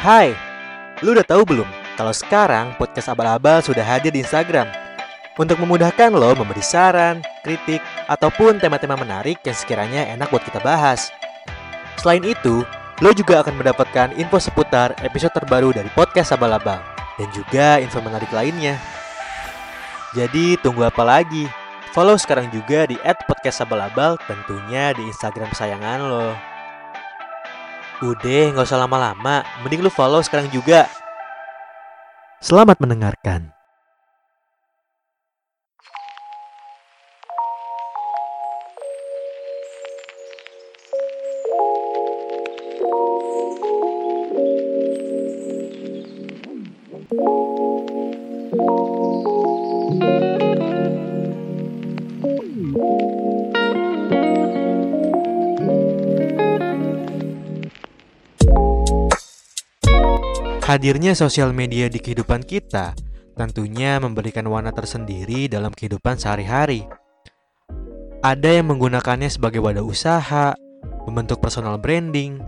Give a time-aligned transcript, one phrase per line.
[0.00, 0.32] Hai,
[1.04, 1.68] lu udah tahu belum
[2.00, 4.64] kalau sekarang podcast abal-abal sudah hadir di Instagram?
[5.36, 11.12] Untuk memudahkan lo memberi saran, kritik, ataupun tema-tema menarik yang sekiranya enak buat kita bahas.
[12.00, 12.64] Selain itu,
[13.04, 16.80] lo juga akan mendapatkan info seputar episode terbaru dari podcast abal-abal
[17.20, 18.80] dan juga info menarik lainnya.
[20.16, 21.44] Jadi tunggu apa lagi?
[21.92, 26.49] Follow sekarang juga di @podcastabal-abal tentunya di Instagram kesayangan lo.
[28.00, 29.44] Udah, nggak usah lama-lama.
[29.60, 30.88] Mending lu follow sekarang juga.
[32.40, 33.59] Selamat mendengarkan.
[60.90, 62.98] Hadirnya sosial media di kehidupan kita
[63.38, 66.82] tentunya memberikan warna tersendiri dalam kehidupan sehari-hari.
[68.26, 70.50] Ada yang menggunakannya sebagai wadah usaha,
[71.06, 72.42] membentuk personal branding,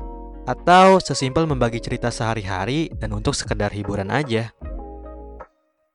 [0.51, 4.51] atau sesimpel membagi cerita sehari-hari dan untuk sekedar hiburan aja.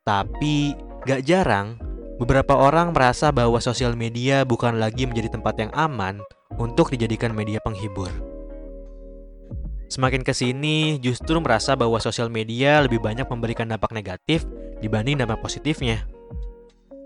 [0.08, 0.72] Tapi,
[1.04, 1.76] gak jarang,
[2.16, 6.24] beberapa orang merasa bahwa sosial media bukan lagi menjadi tempat yang aman
[6.56, 8.27] untuk dijadikan media penghibur.
[9.88, 14.44] Semakin ke sini, justru merasa bahwa sosial media lebih banyak memberikan dampak negatif
[14.84, 16.04] dibanding dampak positifnya.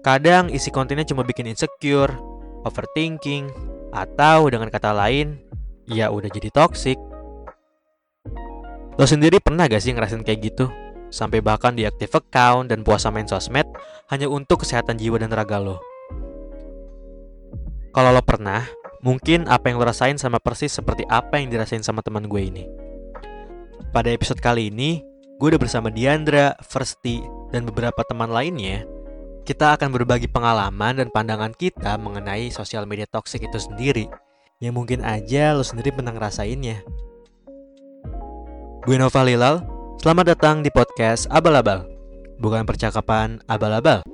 [0.02, 2.10] Kadang isi kontennya cuma bikin insecure,
[2.66, 3.54] overthinking,
[3.94, 5.38] atau dengan kata lain,
[5.86, 6.98] ya udah jadi toxic.
[8.98, 10.66] Lo sendiri pernah gak sih ngerasain kayak gitu?
[11.14, 13.68] Sampai bahkan diaktif account dan puasa main sosmed
[14.10, 15.78] hanya untuk kesehatan jiwa dan raga lo.
[17.92, 18.64] Kalau lo pernah,
[19.02, 22.70] Mungkin apa yang lo rasain sama persis seperti apa yang dirasain sama teman gue ini.
[23.90, 25.02] Pada episode kali ini,
[25.42, 28.86] gue udah bersama Diandra, Versti, dan beberapa teman lainnya.
[29.42, 34.06] Kita akan berbagi pengalaman dan pandangan kita mengenai sosial media toxic itu sendiri.
[34.62, 36.86] Yang mungkin aja lo sendiri pernah ngerasainnya.
[38.86, 39.66] Gue Nova Lilal,
[39.98, 41.90] selamat datang di podcast Abal-Abal.
[42.38, 44.06] Bukan percakapan abal-abal.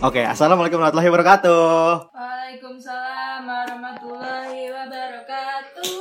[0.00, 1.68] Oke, assalamualaikum warahmatullahi wabarakatuh.
[2.08, 6.00] Waalaikumsalam warahmatullahi wabarakatuh.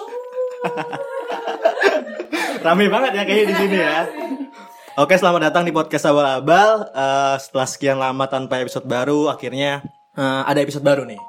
[2.63, 4.07] Rame banget ya kayaknya di sini ya.
[4.95, 6.95] Oke, selamat datang di podcast Abal-Abal.
[6.95, 9.83] Uh, setelah sekian lama tanpa episode baru, akhirnya
[10.15, 11.19] uh, ada episode baru nih.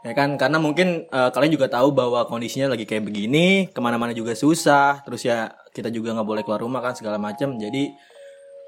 [0.00, 4.16] Ya kan, karena mungkin uh, kalian juga tahu bahwa kondisinya lagi kayak begini, ke mana-mana
[4.16, 5.04] juga susah.
[5.04, 7.60] Terus ya kita juga nggak boleh keluar rumah kan segala macam.
[7.60, 7.92] Jadi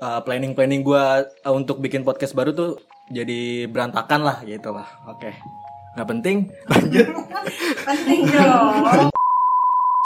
[0.05, 2.77] uh, planning planning gue uh, untuk bikin podcast baru tuh
[3.09, 4.89] jadi berantakan lah gitu lah.
[5.09, 5.33] Oke.
[5.97, 6.37] Nggak penting.
[6.71, 7.07] Lanjut.
[7.85, 9.09] Penting dong.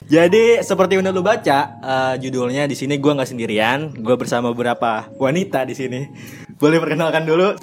[0.06, 5.08] Jadi seperti udah lu baca uh, judulnya di sini gue nggak sendirian, gue bersama beberapa
[5.16, 6.00] wanita di sini.
[6.58, 7.54] Boleh perkenalkan dulu?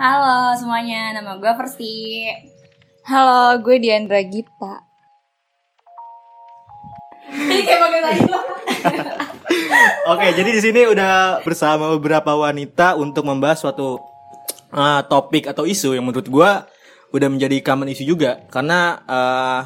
[0.00, 2.24] Halo semuanya, nama gue Persi.
[3.04, 4.88] Halo, gue Diandra Gita.
[7.28, 8.40] Ini kayak lo.
[10.16, 14.07] Oke, jadi di sini udah bersama beberapa wanita untuk membahas suatu
[14.72, 16.50] uh, topik atau isu yang menurut gue
[17.08, 19.60] udah menjadi common isu juga karena uh,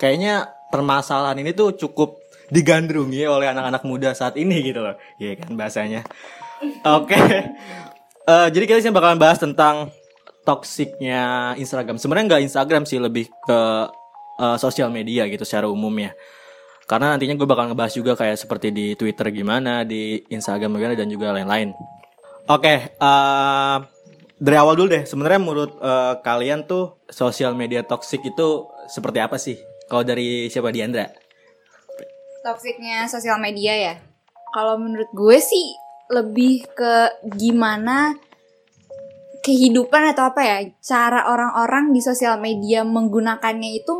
[0.00, 2.16] kayaknya permasalahan ini tuh cukup
[2.48, 6.00] digandrungi oleh anak-anak muda saat ini gitu loh, iya kan bahasanya.
[6.82, 7.14] Oke,
[8.28, 9.88] Eh, jadi kita sih bakalan bahas tentang
[10.44, 11.96] toksiknya Instagram.
[11.96, 13.60] Sebenarnya nggak Instagram sih, lebih ke
[14.36, 16.12] eh, sosial media gitu secara umum ya.
[16.84, 21.08] Karena nantinya gue bakal ngebahas juga kayak seperti di Twitter gimana, di Instagram gimana dan
[21.08, 21.72] juga lain-lain.
[22.52, 23.76] Oke, eh,
[24.38, 25.04] dari awal dulu deh.
[25.04, 29.58] Sebenarnya menurut eh, kalian tuh sosial media toksik itu seperti apa sih?
[29.90, 31.10] Kalau dari siapa Diandra?
[32.46, 33.94] Toksiknya sosial media ya.
[34.54, 35.76] Kalau menurut gue sih
[36.08, 36.94] lebih ke
[37.36, 38.16] gimana
[39.44, 43.94] kehidupan atau apa ya cara orang-orang di sosial media menggunakannya itu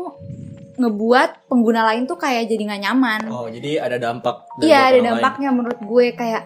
[0.79, 3.21] ngebuat pengguna lain tuh kayak jadi nggak nyaman.
[3.29, 4.47] Oh, jadi ada dampak.
[4.63, 5.07] Iya ada orang lain.
[5.11, 6.43] dampaknya menurut gue kayak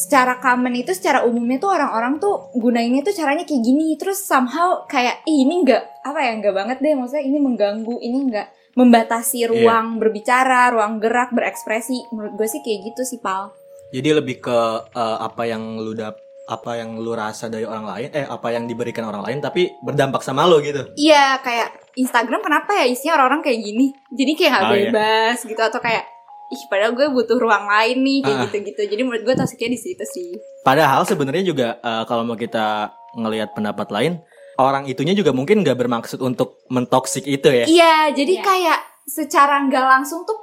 [0.00, 4.00] secara common itu secara umumnya tuh orang-orang tuh gunainnya tuh caranya kayak gini.
[4.00, 6.96] Terus somehow kayak Ih, ini enggak apa ya enggak banget deh.
[6.96, 12.08] Maksudnya ini mengganggu ini enggak membatasi ruang berbicara ruang gerak berekspresi.
[12.16, 13.52] Menurut gue sih kayak gitu sih pal.
[13.92, 14.58] Jadi lebih ke
[14.88, 16.16] eh, apa yang lu dap
[16.50, 20.18] apa yang lu rasa dari orang lain, eh apa yang diberikan orang lain tapi berdampak
[20.18, 20.82] sama lo gitu.
[20.98, 23.86] iya kayak Instagram kenapa ya isinya orang-orang kayak gini?
[24.10, 24.90] Jadi kayak nggak Oh, iya.
[24.90, 26.02] bebas gitu atau kayak
[26.50, 28.42] ih padahal gue butuh ruang lain nih kayak Ah.
[28.44, 30.30] gitu-gitu jadi menurut gue toksiknya di situ sih
[30.60, 34.12] Padahal sebenarnya juga eh, kalau mau kita ngelihat pendapat lain,
[34.56, 37.64] orang itunya juga mungkin nggak bermaksud untuk mentoksik itu ya.
[37.64, 38.44] iya jadi Iya.
[38.44, 40.36] kayak secara nggak langsung tuh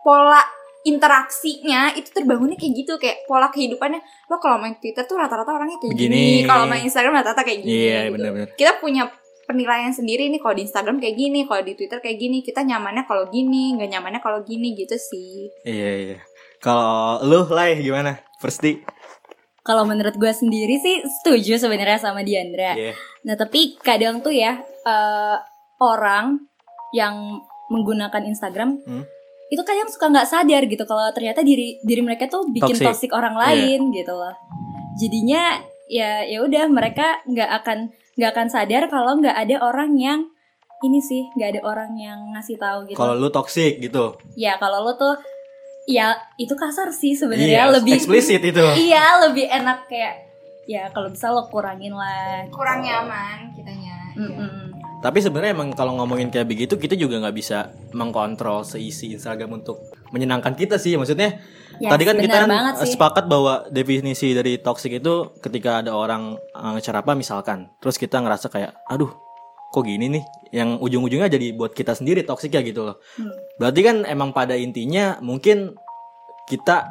[0.00, 0.40] pola
[0.84, 5.76] interaksinya itu terbangunnya kayak gitu kayak pola kehidupannya lo kalau main Twitter tuh rata-rata orangnya
[5.78, 6.24] kayak Begini.
[6.38, 8.12] gini, kalau main Instagram rata-rata kayak gini Iya, gitu.
[8.14, 8.48] benar-benar.
[8.54, 9.02] kita punya
[9.44, 13.04] penilaian sendiri nih kalau di Instagram kayak gini kalau di Twitter kayak gini kita nyamannya
[13.04, 16.18] kalau gini nggak nyamannya kalau gini gitu sih Iya iya.
[16.58, 18.16] Kalau lu lah gimana?
[18.40, 18.80] Persti.
[19.60, 22.72] Kalau menurut gue sendiri sih setuju sebenarnya sama Diandra.
[22.72, 22.92] Iya.
[23.24, 25.36] Nah tapi kadang tuh ya eh,
[25.80, 26.40] orang
[26.92, 29.04] yang menggunakan Instagram Hmm.
[29.48, 32.86] itu kadang suka nggak sadar gitu kalau ternyata diri diri mereka tuh bikin Toxic.
[32.86, 34.32] toxic orang lain gitu loh.
[34.96, 37.78] Jadinya ya ya udah mereka nggak akan
[38.14, 40.20] nggak akan sadar kalau nggak ada orang yang
[40.80, 42.96] ini sih nggak ada orang yang ngasih tahu gitu.
[42.96, 44.14] Kalau lu toksik gitu.
[44.34, 45.16] Ya kalau lo tuh
[45.84, 48.64] ya itu kasar sih sebenarnya Iya, lebih eksplisit itu.
[48.78, 50.14] iya lebih enak kayak
[50.64, 52.44] ya kalau bisa lo kurangin lah.
[52.48, 54.72] kurang nyaman kitanya Mm-mm.
[55.00, 59.76] Tapi sebenarnya emang kalau ngomongin kayak begitu kita juga nggak bisa mengkontrol seisi Instagram untuk
[60.08, 60.96] menyenangkan kita sih.
[60.96, 61.36] Maksudnya
[61.82, 62.50] Ya, tadi kan kita kan
[62.82, 68.22] sepakat bahwa definisi dari toxic itu ketika ada orang uh, nge-share apa misalkan, terus kita
[68.22, 69.10] ngerasa kayak aduh
[69.74, 70.24] kok gini nih
[70.54, 72.96] yang ujung-ujungnya jadi buat kita sendiri toxic ya gitu loh.
[73.18, 73.34] Hmm.
[73.58, 75.74] Berarti kan emang pada intinya mungkin
[76.46, 76.86] kita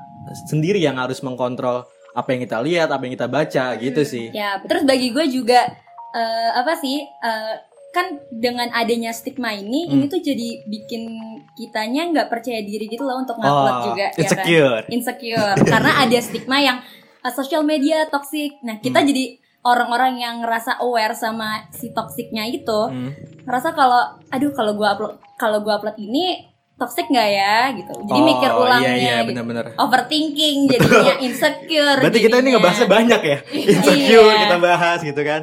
[0.51, 4.29] sendiri yang harus mengkontrol apa yang kita lihat, apa yang kita baca gitu sih.
[4.35, 5.65] Ya, terus bagi gue juga
[6.13, 7.01] eh, apa sih?
[7.01, 7.55] eh,
[7.93, 9.93] kan dengan adanya stigma ini, Hmm.
[9.95, 11.05] ini tuh jadi bikin
[11.53, 14.19] kitanya nggak percaya diri gitu loh untuk ngupload Oh, juga, ya kan?
[14.19, 14.83] insecure.
[14.89, 16.77] Insecure, karena ada stigma yang
[17.21, 18.59] eh, sosial media toxic.
[18.59, 19.07] Nah, kita Hmm.
[19.07, 19.23] jadi
[19.63, 23.13] orang-orang yang ngerasa aware sama si toksiknya itu, Hmm.
[23.43, 26.35] ngerasa kalau, aduh kalau gue upload, kalau gue upload ini
[26.73, 27.93] toxic nggak ya, gitu.
[27.95, 29.29] Jadi Oh, mikir ulangnya, Iya iya gitu.
[29.31, 29.65] benar-benar.
[29.77, 31.99] overthinking, jadinya insecure.
[32.01, 32.51] Berarti kita ini jadinya.
[32.57, 33.37] ngebahasnya banyak ya.
[33.71, 34.41] Insecure Iya.
[34.43, 35.41] kita bahas gitu kan.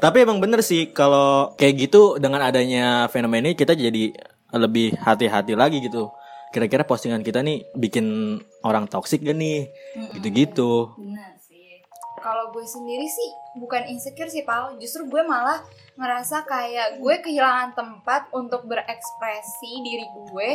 [0.00, 4.16] Tapi emang bener sih kalau kayak gitu dengan adanya fenomena ini kita jadi
[4.56, 6.08] lebih hati-hati lagi gitu.
[6.50, 9.68] Kira-kira postingan kita nih bikin orang toksik gak nih?
[10.16, 10.96] Gitu-gitu.
[10.96, 11.84] Benar sih.
[12.18, 13.28] Kalau gue sendiri sih
[13.60, 15.60] bukan insecure sih Pal, justru gue malah
[16.00, 20.48] ngerasa kayak gue kehilangan tempat untuk berekspresi diri gue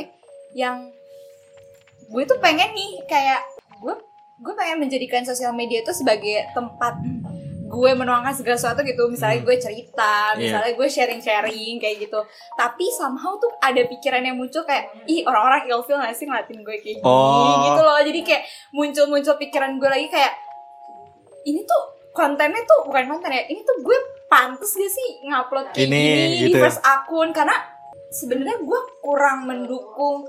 [0.57, 0.89] yang
[2.09, 3.45] gue tuh pengen nih kayak
[3.77, 3.93] gue
[4.41, 6.97] gue pengen menjadikan sosial media itu sebagai tempat
[7.65, 9.47] gue menuangkan segala sesuatu gitu misalnya Hmm.
[9.47, 10.37] gue cerita Iya.
[10.37, 12.19] misalnya gue sharing sharing kayak gitu
[12.53, 16.75] tapi somehow tuh ada pikiran yang muncul kayak ih orang-orang ilfeel gak sih ngeliatin gue
[16.75, 17.65] kayak gini Oh.
[17.65, 20.33] gitu loh jadi kayak muncul-muncul pikiran gue lagi kayak
[21.43, 21.81] ini tuh
[22.11, 26.25] kontennya tuh bukan konten ya ini tuh gue pantas gak sih ngupload kayak Ini, gini
[26.29, 26.63] di gitu ya.
[26.63, 27.57] first akun karena
[28.09, 30.23] sebenarnya gue kurang mendukung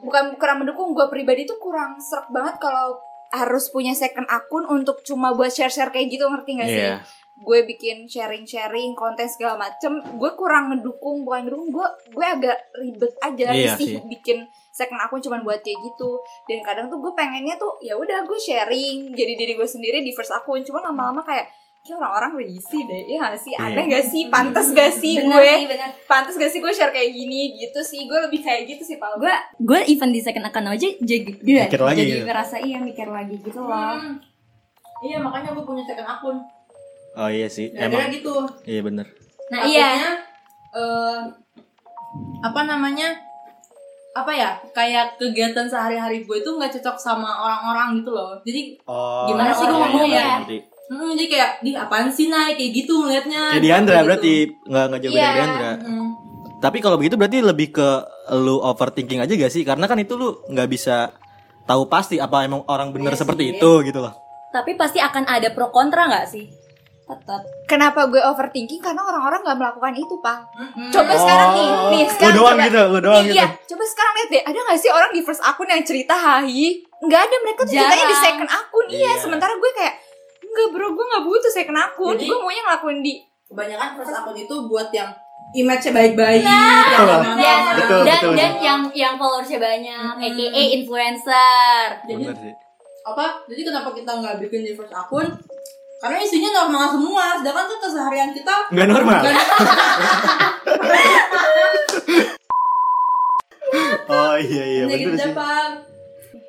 [0.00, 2.98] bukan kurang mendukung gue pribadi tuh kurang serak banget kalau
[3.30, 6.96] harus punya second akun untuk cuma buat share-share kayak gitu ngerti gak sih Iya.
[7.36, 13.14] gue bikin sharing-sharing konten segala macem gue kurang ngedukung bukan ngedukung gue gue agak ribet
[13.18, 14.02] aja Iya sih sih.
[14.04, 18.22] bikin second akun cuma buat kayak gitu dan kadang tuh gue pengennya tuh ya udah
[18.22, 21.48] gue sharing jadi diri gue sendiri di first akun cuma lama-lama kayak
[21.80, 23.66] kayak orang-orang risih deh ya gak sih Iya.
[23.66, 25.90] aneh gak sih pantas gak sih Bener gue bener.
[26.04, 29.16] pantas gak sih gue share kayak gini gitu sih gue lebih kayak gitu sih Pal
[29.16, 31.30] gue gue even di second account aja jadi
[31.64, 32.26] Mikir lagi jadi gitu.
[32.26, 34.20] ngerasa iya mikir lagi gitu loh Hmm.
[35.00, 36.36] Iya makanya gue punya second akun.
[37.14, 37.72] Oh iya sih.
[37.72, 38.12] Gara-gara Emang.
[38.12, 38.34] gitu.
[38.62, 39.06] Iya bener.
[39.48, 40.12] nah iya Takutnya,
[40.76, 41.20] eh
[42.40, 43.08] apa namanya?
[44.12, 44.50] Apa ya?
[44.70, 48.36] Kayak kegiatan sehari-hari gue itu nggak cocok sama orang-orang gitu loh.
[48.42, 49.24] Jadi Oh.
[49.24, 50.36] Gimana sih gua iya, ngomong iya, ya?
[50.90, 53.42] Hmm, jadi kayak di apaan sih naik kayak gitu ngelihatnya.
[53.52, 54.06] Kayak Diandra Gitu.
[54.06, 55.32] berarti nggak nggak jauh beda Iya.
[55.32, 55.72] Diandra.
[55.78, 56.08] Hmm.
[56.58, 57.88] Tapi kalau begitu berarti lebih ke
[58.36, 59.62] lu overthinking aja gak sih?
[59.62, 61.08] Karena kan itu lu nggak bisa
[61.62, 63.52] tahu pasti apa emang orang bener Iya seperti sih.
[63.54, 64.12] itu gitu loh.
[64.50, 66.50] tapi pasti akan ada pro kontra nggak sih
[67.00, 70.90] tetap kenapa gue overthinking karena orang-orang gak melakukan itu Pal Hmm.
[70.90, 73.36] coba sekarang nih nih Lu sekarang doang coba- gitu, lu doang Nih, gitu.
[73.36, 76.66] Iya, coba sekarang lihat deh, ada gak sih orang di first akun yang cerita hahi?
[77.00, 78.24] Nggak ada, mereka tuh ceritanya di Jarang.
[78.26, 78.86] second akun.
[78.86, 79.12] Iya, Iya.
[79.16, 79.94] sementara gue kayak,
[80.50, 82.14] enggak bro, gue gak butuh second akun.
[82.14, 83.12] Jadi- gue maunya ngelakuin di...
[83.46, 85.10] Kebanyakan first akun itu buat yang
[85.50, 86.42] image-nya baik-baik.
[86.42, 87.18] Nah, yang Betul.
[87.20, 88.62] emang- Ya, Betul, dan betul, dan betul.
[88.62, 90.22] yang yang followersnya banyak Hmm.
[90.22, 92.54] aka influencer Jadi Bener
[93.02, 93.24] apa?
[93.48, 95.26] Jadi kenapa kita nggak bikin di first akun?
[95.98, 99.20] Karena isinya normal semua, sedangkan tuh keseharian kita Nggak normal.
[99.20, 99.34] nggak
[104.08, 105.34] Oh iya iya nggak bener gitu sih.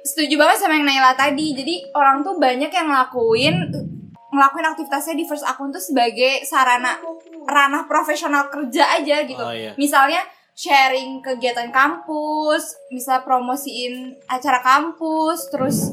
[0.02, 1.54] Setuju banget sama yang Naila tadi.
[1.54, 3.56] Jadi orang tuh banyak yang ngelakuin
[4.32, 6.96] ngelakuin aktivitasnya di first akun tuh sebagai sarana
[7.44, 9.44] ranah profesional kerja aja gitu.
[9.44, 9.76] Oh iya.
[9.76, 10.24] Misalnya
[10.56, 15.92] sharing kegiatan kampus, misal promosiin acara kampus, terus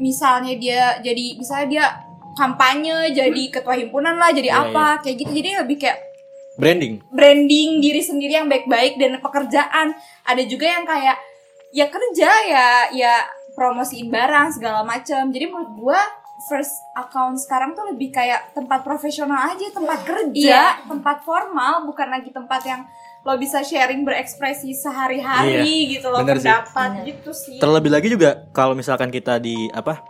[0.00, 1.86] misalnya dia jadi misalnya dia
[2.34, 5.32] kampanye jadi ketua himpunan lah, jadi Iya, apa kayak gitu.
[5.44, 5.98] Jadi lebih kayak
[6.54, 7.02] Branding.
[7.10, 9.90] branding diri sendiri yang baik-baik dan pekerjaan.
[10.22, 11.18] Ada juga yang kayak
[11.74, 13.14] ya kerja ya ya
[13.54, 15.30] promosiin barang segala macam.
[15.30, 16.00] Jadi menurut gua
[16.44, 20.84] first account sekarang tuh lebih kayak tempat profesional aja, tempat kerja, Iya.
[20.84, 22.82] tempat formal, bukan lagi tempat yang
[23.24, 26.44] lo bisa sharing berekspresi sehari-hari gitu loh bener sih.
[26.44, 27.04] pendapat Bener.
[27.08, 27.56] gitu sih.
[27.56, 30.04] Terlebih lagi juga kalau misalkan kita di apa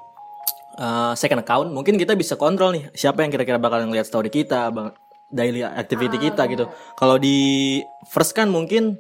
[0.74, 4.74] eh, second account, mungkin kita bisa kontrol nih siapa yang kira-kira bakal ngeliat story kita,
[4.74, 4.90] bang,
[5.30, 6.66] daily activity kita gitu.
[6.94, 8.98] Kalau di first kan mungkin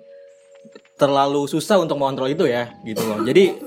[0.94, 3.26] terlalu susah untuk mengontrol itu ya, gitu loh.
[3.26, 3.58] Jadi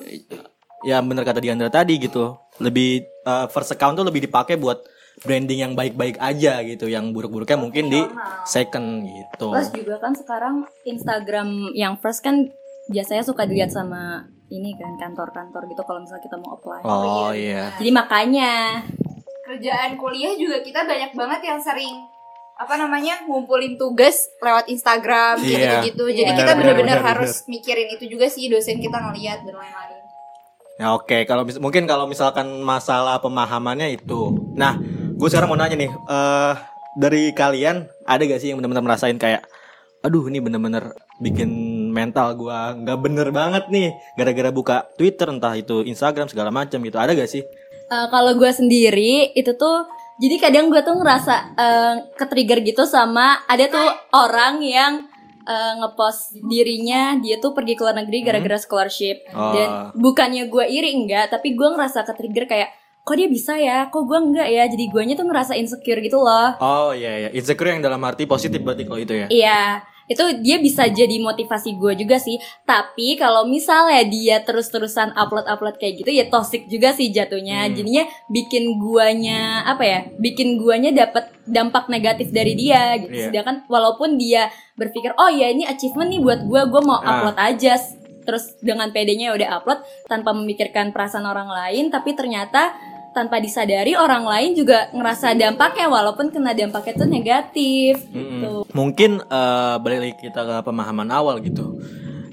[0.83, 4.83] ya bener kata Diandra tadi gitu, lebih eh, first account tuh lebih dipakai buat
[5.17, 8.01] branding yang baik-baik aja gitu, yang buruk-buruknya mungkin di
[8.45, 9.49] second gitu.
[9.49, 10.55] Plus juga kan sekarang
[10.85, 12.53] Instagram yang first kan
[12.87, 16.81] biasanya suka dilihat sama ini kan kantor-kantor gitu kalau misalnya kita mau apply.
[16.85, 17.73] Oh iya.
[17.81, 18.79] Jadi makanya
[19.43, 21.95] kerjaan kuliah juga kita banyak banget yang sering
[22.57, 25.83] apa namanya ngumpulin tugas lewat Instagram Iya.
[25.83, 26.03] gitu-gitu.
[26.09, 29.55] Jadi Iya, kita benar, benar-benar benar, harus mikirin itu juga sih dosen kita ngeliat dan
[29.55, 30.06] lain-lain.
[30.77, 34.53] Ya oke, kalau mis- mungkin kalau misalkan masalah pemahamannya itu.
[34.53, 34.77] Nah,
[35.17, 36.53] gue sekarang mau nanya nih, eh
[36.93, 39.41] dari kalian ada gak sih yang benar-benar merasain kayak,
[40.05, 41.49] aduh ini bener-bener bikin
[41.89, 46.97] mental gua nggak bener banget nih, gara-gara buka Twitter entah itu Instagram segala macam gitu,
[47.01, 47.41] ada gak sih?
[47.87, 49.89] Eh, kalau gue sendiri itu tuh
[50.21, 55.06] jadi kadang gue tuh ngerasa eh, ke-trigger gitu sama ada tuh orang yang
[55.47, 59.55] eh, ngepost dirinya dia tuh pergi ke luar negeri gara-gara scholarship Oh.
[59.55, 62.69] dan bukannya gue iri enggak tapi gue ngerasa ke-trigger kayak
[63.01, 66.59] kok dia bisa ya kok gue enggak ya jadi guanya tuh ngerasa insecure gitu loh
[66.59, 69.27] Oh iya iya, insecure yang dalam arti positif berarti kalau itu ya.
[69.27, 69.63] Iya,
[70.07, 72.35] itu dia bisa jadi motivasi gue juga sih.
[72.63, 77.67] Tapi kalau misalnya dia terus-terusan upload-upload kayak gitu, ya toxic juga sih jatuhnya.
[77.67, 77.75] Hmm.
[77.75, 79.99] Jadinya bikin guanya apa ya?
[80.17, 82.95] Bikin guanya dapat dampak negatif dari dia.
[82.95, 83.11] Gitu.
[83.11, 83.25] Iya.
[83.27, 87.23] Sedangkan walaupun dia berpikir, oh ya ini achievement nih buat gue, gue mau Ah.
[87.23, 87.79] upload aja.
[88.21, 92.75] Terus dengan PD-nya udah upload tanpa memikirkan perasaan orang lain, tapi ternyata
[93.09, 98.13] tanpa disadari orang lain juga ngerasa dampaknya walaupun kena dampaknya tuh negatif Mm-mm.
[98.13, 98.51] gitu.
[98.69, 101.79] Mungkin eh, balik lagi kita ke pemahaman awal gitu.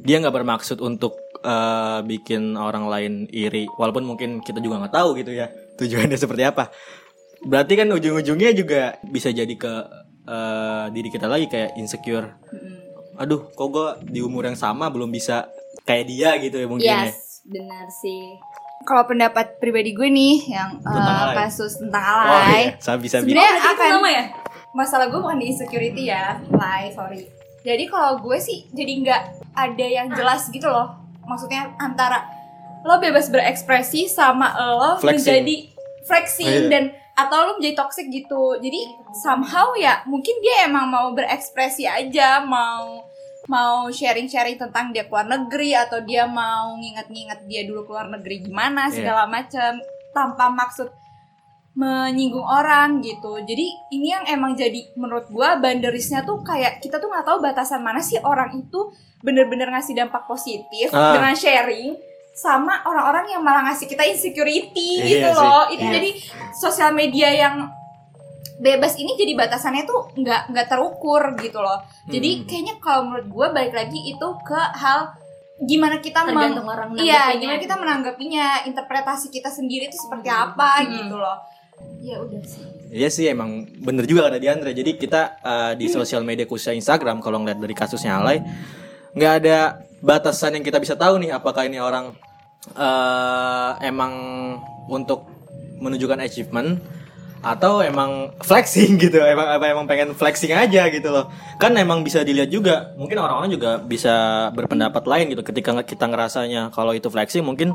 [0.02, 5.16] Dia nggak bermaksud untuk eh, bikin orang lain iri, walaupun mungkin kita juga nggak tahu
[5.16, 6.68] gitu ya tujuannya seperti apa.
[7.44, 9.72] Berarti kan ujung-ujungnya juga bisa jadi ke
[10.24, 12.32] eh, diri kita lagi kayak insecure.
[13.14, 15.46] Aduh, kok gue di umur yang sama belum bisa
[15.82, 17.06] kayak dia gitu ya mungkin ya.
[17.06, 18.34] Yes, benar sih.
[18.82, 21.36] Kalau pendapat pribadi gue nih yang uh, Tentang alay.
[21.38, 23.24] kasus tentang Oh alay, iya, saya bisa bisa.
[23.24, 24.24] sebenarnya itu akan nama ya?
[24.74, 27.24] masalah gue bukan di insecurity ya, lay sorry.
[27.62, 29.22] Jadi kalau gue sih jadi nggak
[29.54, 30.98] ada yang jelas gitu loh.
[31.22, 32.26] Maksudnya antara
[32.82, 35.14] lo bebas berekspresi sama lo Flexing.
[35.16, 35.56] menjadi
[36.02, 36.68] flexing Iya.
[36.68, 38.58] dan atau lo menjadi toxic gitu.
[38.58, 38.80] Jadi
[39.14, 43.06] somehow ya mungkin dia emang mau berekspresi aja, mau
[43.44, 48.88] mau sharing-sharing tentang dia keluar negeri atau dia mau nginget-nginget dia dulu keluar negeri gimana
[48.88, 48.94] Iya.
[48.94, 49.78] segala macam
[50.10, 50.88] tanpa maksud
[51.74, 53.34] menyinggung orang gitu.
[53.40, 57.82] Jadi ini yang emang jadi menurut gua boundariesnya tuh kayak kita tuh nggak tahu batasan
[57.82, 61.12] mana sih orang itu bener-bener ngasih dampak positif Ah.
[61.12, 61.98] dengan sharing
[62.34, 65.38] sama orang-orang yang malah ngasih kita insecurity Iya gitu sih.
[65.38, 65.64] loh.
[65.68, 65.92] Itu Iya.
[65.94, 66.10] jadi
[66.52, 67.70] sosial media yang
[68.56, 71.78] bebas ini jadi batasannya tuh nggak nggak terukur gitu loh.
[72.06, 72.44] Jadi Hmm.
[72.44, 75.10] kayaknya kalau menurut gua balik lagi itu ke hal
[75.60, 80.82] gimana kita meng- Tergantung orang Iya, gimana kita menanggapinya, interpretasi kita sendiri itu seperti apa
[80.82, 80.90] Hmm.
[80.92, 81.38] gitu loh.
[82.00, 82.66] Ya udah sih.
[82.90, 84.70] Iya sih emang bener juga kata Diandra.
[84.70, 88.38] Jadi kita eh, di sosial media khususnya Instagram kalau ngeliat dari kasusnya Alay
[89.12, 89.58] nggak ada
[90.04, 92.12] batasan yang kita bisa tahu nih apakah ini orang
[92.76, 94.12] eh, emang
[94.92, 95.24] untuk
[95.80, 96.76] menunjukkan achievement
[97.44, 101.32] atau emang flexing gitu emang apa emang pengen flexing aja gitu loh.
[101.56, 105.44] Kan emang bisa dilihat juga mungkin orang-orang juga bisa berpendapat lain gitu.
[105.44, 107.72] Ketika kita ngerasanya kalau itu flexing mungkin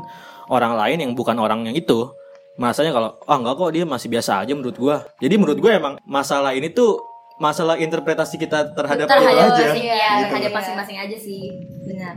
[0.50, 2.10] orang lain yang bukan orang yang itu
[2.58, 4.96] masanya kalau ah enggak kok dia masih biasa aja menurut gua.
[5.22, 7.09] Jadi menurut gua emang masalah ini tuh
[7.40, 10.24] masalah interpretasi kita terhadap, itu terhadap aja masing, ya, Gitu.
[10.28, 10.58] terhadap Iya.
[10.60, 11.42] masing-masing aja sih.
[11.88, 12.14] Benar.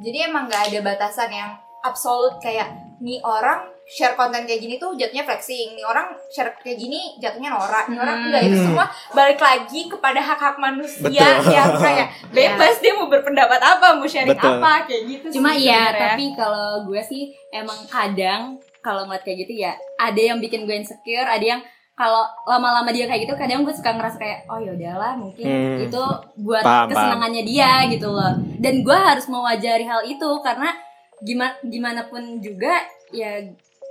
[0.00, 1.50] Jadi emang nggak ada batasan yang
[1.80, 6.74] absolut kayak nih orang share konten kayak gini tuh jatuhnya flexing, nih orang share kayak
[6.74, 8.26] gini jatuhnya norak, nih orang Hmm.
[8.26, 8.64] enggak itu Hmm.
[8.66, 11.52] semua balik lagi kepada hak-hak manusia Betul.
[11.52, 14.56] yang kayak bebas dia mau berpendapat apa, mau sharing Betul.
[14.58, 16.00] apa kayak gitu Cuma sih iya, sebenarnya.
[16.10, 18.40] tapi kalau gue sih emang kadang
[18.80, 21.60] kalau ngeliat kayak gitu ya ada yang bikin gue insecure, ada yang
[21.94, 25.78] kalau lama-lama dia kayak gitu kadang gue suka ngerasa kayak oh ya udahlah mungkin Hmm.
[25.80, 26.02] itu
[26.36, 30.74] buat Paham, kesenangannya dia gitu loh dan gue harus mewajari hal itu karena
[31.20, 33.38] gimana gimana pun juga ya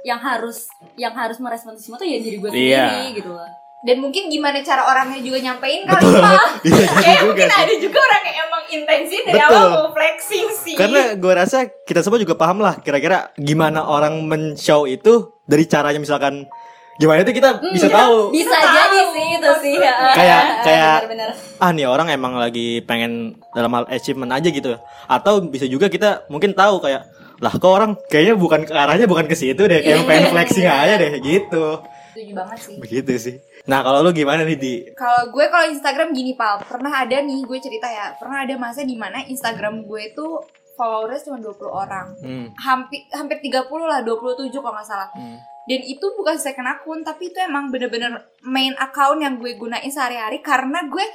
[0.04, 2.76] yang harus yang harus merespon semua tuh ya diri gue sendiri
[3.10, 3.16] Iya.
[3.16, 3.48] gitu loh
[3.84, 6.16] Dan mungkin gimana cara orangnya juga nyampein kali Betul.
[6.18, 6.48] Pak.
[6.64, 7.60] Iya, jadi Kayak juga mungkin sih.
[7.60, 9.50] ada juga orang yang emang intensi dari Betul.
[9.52, 10.76] awal mau flexing sih.
[10.76, 16.00] Karena gue rasa kita semua juga paham lah kira-kira gimana orang men-show itu dari caranya
[16.00, 16.48] misalkan
[16.96, 18.30] gimana itu kita bisa tahu.
[18.30, 19.94] bisa Tahu, jadi sih itu sih ya.
[20.14, 24.78] Kayak- kayak- benar-benar Ah nih orang emang lagi pengen dalam hal achievement aja gitu.
[25.06, 27.02] Atau bisa juga kita mungkin tahu kayak
[27.40, 30.96] lah kok orang kayaknya bukan ke arahnya bukan ke situ deh, kayak pengen flexing aja
[30.96, 31.82] deh gitu.
[32.14, 32.76] Setuju banget sih.
[32.78, 33.36] Begitu sih.
[33.64, 34.74] Nah, kalau lu gimana nih di?
[34.94, 38.86] Kalau gue kalau Instagram gini pal, pernah ada nih gue cerita ya, pernah ada masa
[38.86, 40.46] di mana Instagram gue tuh
[40.76, 42.14] followers cuma 20 orang.
[42.20, 42.48] Hmm.
[42.56, 45.10] Hampir hampir 30 lah, 27 kalau nggak salah.
[45.12, 45.40] Hmm.
[45.64, 48.12] Dan itu bukan second akun, tapi itu emang bener-bener
[48.44, 51.06] main account yang gue gunain sehari-hari karena gue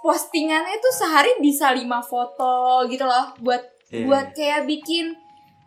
[0.00, 4.04] postingannya tuh sehari bisa 5 foto gitu loh buat Iya.
[4.04, 5.14] buat kayak bikin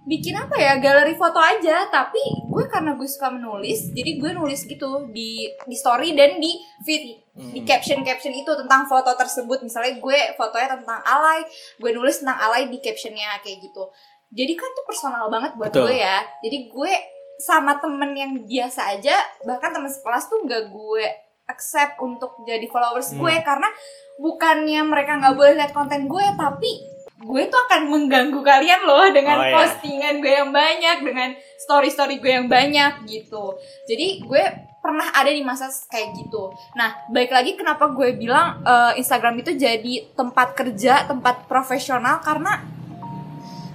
[0.03, 4.63] bikin apa ya galeri foto aja tapi gue karena gue suka menulis jadi gue nulis
[4.63, 7.03] gitu di di story dan di feed
[7.37, 7.67] di Hmm.
[7.69, 11.45] caption caption itu tentang foto tersebut misalnya gue fotonya tentang alay
[11.77, 13.83] gue nulis tentang alay di captionnya kayak gitu
[14.31, 15.85] jadi kan tuh personal banget buat Betul.
[15.87, 16.93] gue ya jadi gue
[17.37, 19.13] sama temen yang biasa aja
[19.43, 21.05] bahkan temen sekelas tuh nggak gue
[21.45, 23.21] accept untuk jadi followers Hmm.
[23.21, 23.69] gue karena
[24.17, 26.71] bukannya mereka nggak boleh lihat konten gue tapi
[27.17, 29.53] gue tuh akan mengganggu kalian loh dengan Oh, iya.
[29.55, 34.43] postingan gue yang banyak dengan story story gue yang banyak gitu jadi gue
[34.77, 39.53] pernah ada di masa kayak gitu nah baik lagi kenapa gue bilang eh, Instagram itu
[39.53, 42.61] jadi tempat kerja tempat profesional karena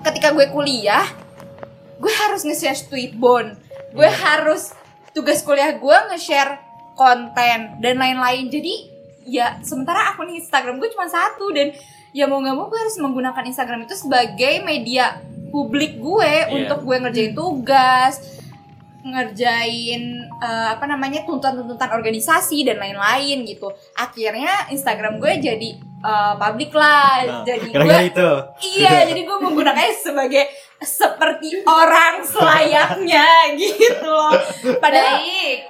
[0.03, 1.03] ketika gue kuliah
[2.03, 3.55] gue harus nge-share tweetbone
[3.95, 4.75] gue harus
[5.13, 8.49] tugas kuliah gue nge-share konten dan lain-lain.
[8.49, 8.75] Jadi
[9.29, 11.71] ya sementara akun Instagram gue cuma satu dan
[12.11, 15.21] ya mau nggak mau gue harus menggunakan Instagram itu sebagai media
[15.53, 18.41] publik gue untuk gue ngerjain tugas
[19.03, 23.75] ngerjain eh, apa namanya tuntutan-tuntutan organisasi dan lain-lain gitu.
[23.99, 27.27] Akhirnya Instagram gue jadi eh, publik lah.
[27.27, 28.31] Nah, jadi gue itu.
[28.79, 30.47] Iya, jadi gue menggunakannya sebagai
[30.83, 33.27] seperti orang selayaknya
[33.61, 34.35] gitu loh.
[34.79, 35.23] Padahal,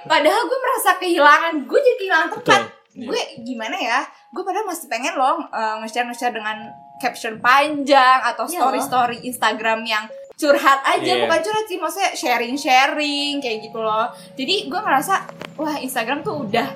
[0.03, 2.61] padahal gue merasa kehilangan, gue jadi kehilangan tempat.
[2.61, 2.81] Betul.
[2.93, 3.07] Iya.
[3.09, 3.99] Gue gimana ya?
[4.29, 6.69] Gue padahal masih pengen loh uh, nge-share nge-share dengan
[7.01, 11.25] caption panjang atau Iya story-story Instagram yang curhat aja Iya.
[11.25, 15.25] bukan curhat sih maksudnya sharing-sharing kayak gitu loh jadi gue ngerasa
[15.57, 16.67] wah Instagram tuh udah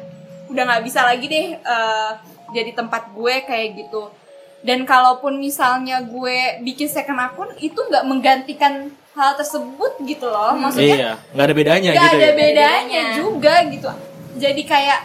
[0.47, 2.17] udah nggak bisa lagi deh uh,
[2.49, 4.09] jadi tempat gue kayak gitu
[4.67, 8.73] dan kalaupun misalnya gue bikin second akun itu nggak menggantikan
[9.15, 12.17] hal tersebut gitu loh maksudnya Iya, nggak ada bedanya nggak gitu.
[12.17, 12.35] ada ya.
[12.35, 13.15] bedanya Bedanya.
[13.15, 13.89] juga gitu
[14.35, 14.99] jadi kayak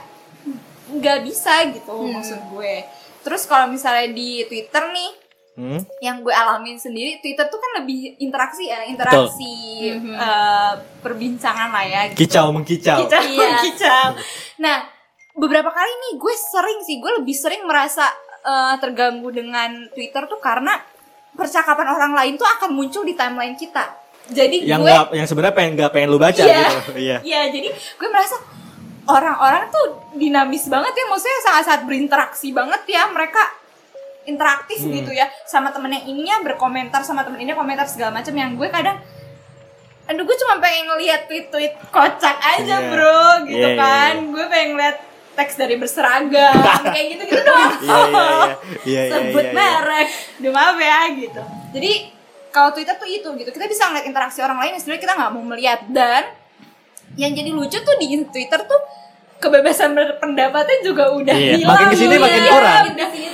[0.92, 2.12] nggak bisa gitu Hmm.
[2.12, 2.74] maksud gue
[3.22, 5.12] terus kalau misalnya di Twitter nih
[5.52, 5.84] Hmm?
[6.00, 9.52] yang gue alamin sendiri Twitter tuh kan lebih interaksi ya interaksi
[9.92, 12.24] eh, perbincangan lah ya gitu.
[12.24, 13.04] Kicau mengkicau.
[13.04, 13.60] kicau, Iya.
[13.60, 14.06] kicau.
[14.58, 14.80] Nah,
[15.34, 18.08] beberapa kali nih gue sering sih, gue lebih sering merasa
[18.42, 20.74] eh, terganggu dengan Twitter tuh karena
[21.32, 23.88] percakapan orang lain tuh akan muncul di timeline kita.
[24.24, 26.58] Jadi Yang gue, nggak, yang sebenarnya pengen nggak pengen lu baca Iya.
[26.62, 26.76] gitu.
[27.04, 27.16] Iya.
[27.22, 28.36] ya jadi gue merasa
[29.04, 33.42] orang-orang tuh dinamis banget ya, maksudnya sangat-sangat berinteraksi banget ya mereka
[34.22, 34.94] interaktif Hmm.
[34.94, 38.70] gitu ya sama temen yang ininya berkomentar sama temen ini komentar segala macam yang gue
[38.70, 38.94] kadang
[40.02, 42.86] aduh gue cuma pengen ngeliat tweet-tweet kocak aja Iya.
[42.86, 44.30] bro gitu Iya, iya, kan iya.
[44.30, 44.96] gue pengen ngeliat
[45.32, 46.52] teks dari berseragam
[46.94, 47.72] kayak gitu gitu doang.
[47.80, 48.54] Iya, iya, iya.
[48.84, 50.08] Iya, sebut merek.
[50.38, 51.42] Duh, maaf ya gitu.
[51.72, 51.92] Jadi
[52.48, 53.50] kalau Twitter tuh itu gitu.
[53.50, 55.80] Kita bisa ngeliat interaksi orang lain yang sebenarnya kita nggak mau melihat.
[55.88, 56.22] Dan
[57.16, 58.80] yang jadi lucu tuh di Twitter tuh
[59.36, 61.68] kebebasan berpendapatnya juga udah Iya, hilang.
[61.74, 62.84] makin ke sini Iya, makin kurang.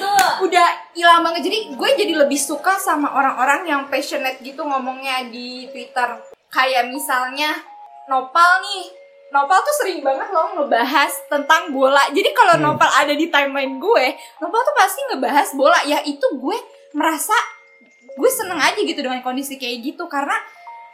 [0.00, 1.40] tuh udah hilang banget.
[1.46, 6.18] Jadi gue jadi lebih suka sama orang-orang yang passionate gitu ngomongnya di Twitter.
[6.48, 7.52] Kayak misalnya
[8.08, 8.84] Nopal nih
[9.28, 12.64] Nopal tuh sering banget loh ngebahas tentang bola jadi kalau Hmm.
[12.66, 14.06] Nopal ada di timeline gue
[14.38, 16.56] Nopal tuh pasti ngebahas bola ya itu gue
[16.92, 17.36] merasa
[18.10, 20.32] gue seneng aja gitu dengan kondisi kayak gitu karena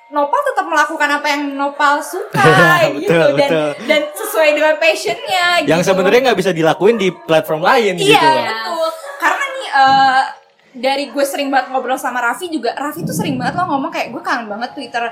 [0.07, 2.43] Nopal tetap melakukan apa yang Nopal suka
[2.99, 3.69] gitu Betul, dan betul.
[3.87, 5.89] dan sesuai dengan passionnya Yang gitu.
[5.89, 8.29] sebenarnya nggak bisa dilakuin di platform lain Iya gitu.
[8.45, 8.89] betul.
[9.17, 10.23] Karena nih eh,
[10.75, 12.75] dari gue sering banget ngobrol sama Raffi juga.
[12.75, 15.07] Raffi tuh sering banget loh ngomong kayak gue kangen banget Twitter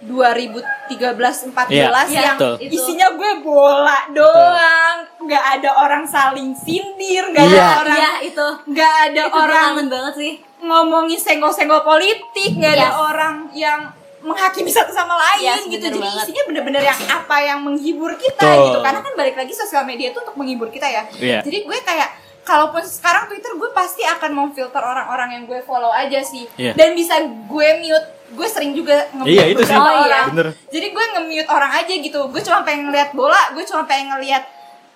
[0.00, 2.54] 2013 14 Iya, yang betul.
[2.62, 7.58] isinya gue bola doang, nggak ada orang saling sindir, nggak Iya.
[7.58, 12.88] ada orang iya itu nggak ada itu orang banget sih ngomongin senggol-senggol politik, nggak ada
[12.88, 12.98] Yes.
[13.00, 13.80] orang yang
[14.18, 15.78] menghakimi satu sama lain Yes, gitu.
[15.78, 16.24] bener Jadi banget.
[16.24, 18.64] isinya bener-bener yang apa yang menghibur kita Betul.
[18.64, 18.78] gitu.
[18.82, 21.06] Karena kan balik lagi sosial media itu untuk menghibur kita ya.
[21.14, 21.38] Iya.
[21.40, 22.10] Jadi gue kayak
[22.42, 26.50] kalaupun sekarang Twitter gue pasti akan memfilter orang-orang yang gue follow aja sih.
[26.56, 26.74] Iya.
[26.74, 28.17] Dan bisa gue mute.
[28.28, 29.76] Gue sering juga nge-mute Iya, itu sih.
[29.76, 30.04] Oh, iya.
[30.04, 30.26] orang.
[30.36, 30.48] Bener.
[30.68, 32.20] Jadi gue nge-mute orang aja gitu.
[32.28, 34.44] Gue cuma pengen ngeliat bola, gue cuma pengen ngeliat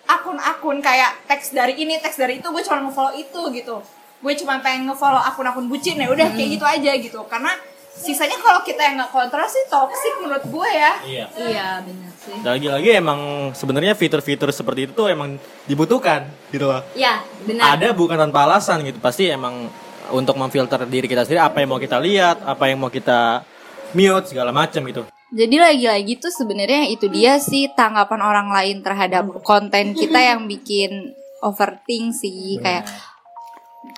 [0.05, 3.77] akun-akun kayak teks dari ini, teks dari itu, gue cuma nge-follow itu gitu.
[4.21, 7.21] Gue cuma pengen nge-follow akun-akun bucin ya udah kayak gitu aja gitu.
[7.31, 7.55] Karena
[7.93, 10.93] sisanya kalau kita yang nggak kontrol sih toxic menurut gue ya.
[11.05, 11.27] Iya.
[11.37, 12.37] Iya benar sih.
[12.41, 13.21] Lagi-lagi emang
[13.53, 15.37] sebenarnya fitur-fitur seperti itu tuh emang
[15.69, 16.81] dibutuhkan gitu loh.
[16.97, 17.77] Iya benar.
[17.77, 18.97] Ada bukan tanpa alasan gitu.
[18.97, 19.69] Pasti emang
[20.11, 23.47] untuk memfilter diri kita sendiri apa yang mau kita lihat, apa yang mau kita
[23.93, 25.03] mute segala macam gitu.
[25.31, 31.15] Jadi lagi-lagi tuh sebenarnya itu dia sih tanggapan orang lain terhadap konten kita yang bikin
[31.41, 32.85] overthink sih kayak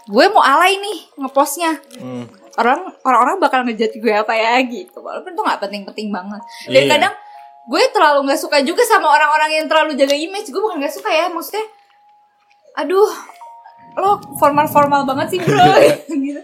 [0.04, 2.24] gue mau alay nih ngepostnya Hmm.
[2.54, 6.90] orang orang-orang bakal ngejudge gue apa ya gitu walaupun itu nggak penting-penting banget dan Iya.
[6.96, 7.14] kadang
[7.64, 11.10] gue terlalu nggak suka juga sama orang-orang yang terlalu jaga image gue bukan nggak suka
[11.10, 11.64] ya maksudnya
[12.74, 13.10] aduh
[13.94, 15.64] lo formal-formal banget sih bro
[16.26, 16.40] gitu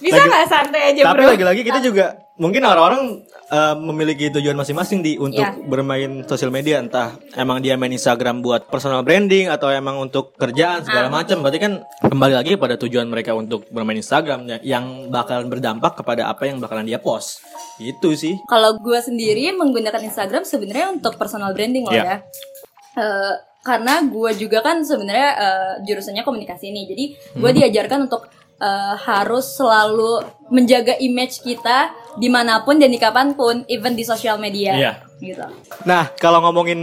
[0.00, 5.00] bisa nggak santai aja Tapi bro lagi-lagi kita juga mungkin orang-orang eh, memiliki tujuan masing-masing
[5.00, 5.54] di untuk Iya.
[5.64, 10.82] bermain sosial media entah emang dia main Instagram buat personal branding atau emang untuk kerjaan
[10.82, 11.40] segala macam.
[11.40, 16.26] Berarti kan kembali lagi pada tujuan mereka untuk bermain Instagram ya, yang bakalan berdampak kepada
[16.26, 17.38] apa yang bakalan dia post.
[17.78, 18.34] Itu sih.
[18.44, 22.04] Kalau gue sendiri menggunakan Instagram sebenarnya untuk personal branding loh Iya.
[22.04, 22.16] ya.
[22.94, 23.34] Eh,
[23.64, 27.04] karena gue juga kan sebenarnya eh, jurusannya komunikasi nih, jadi
[27.40, 27.58] gue Hmm.
[27.64, 30.22] diajarkan untuk eh, harus selalu
[30.52, 34.72] menjaga image kita di mana pun dan di kapan pun, even di sosial media.
[34.78, 34.92] Iya.
[35.18, 35.42] Gitu.
[35.88, 36.78] Nah, kalau ngomongin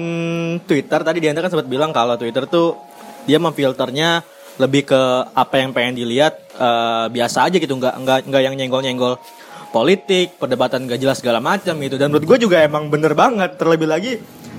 [0.67, 2.75] Twitter tadi Dianta kan sempat bilang kalau Twitter tuh
[3.23, 4.25] dia memfilternya
[4.59, 9.15] lebih ke apa yang pengen dilihat eh, biasa aja gitu, nggak nggak nggak yang nyenggol-nyenggol
[9.71, 11.95] politik, perdebatan gak jelas segala macam gitu.
[11.95, 13.55] Dan menurut gue juga emang bener banget.
[13.55, 14.11] Terlebih lagi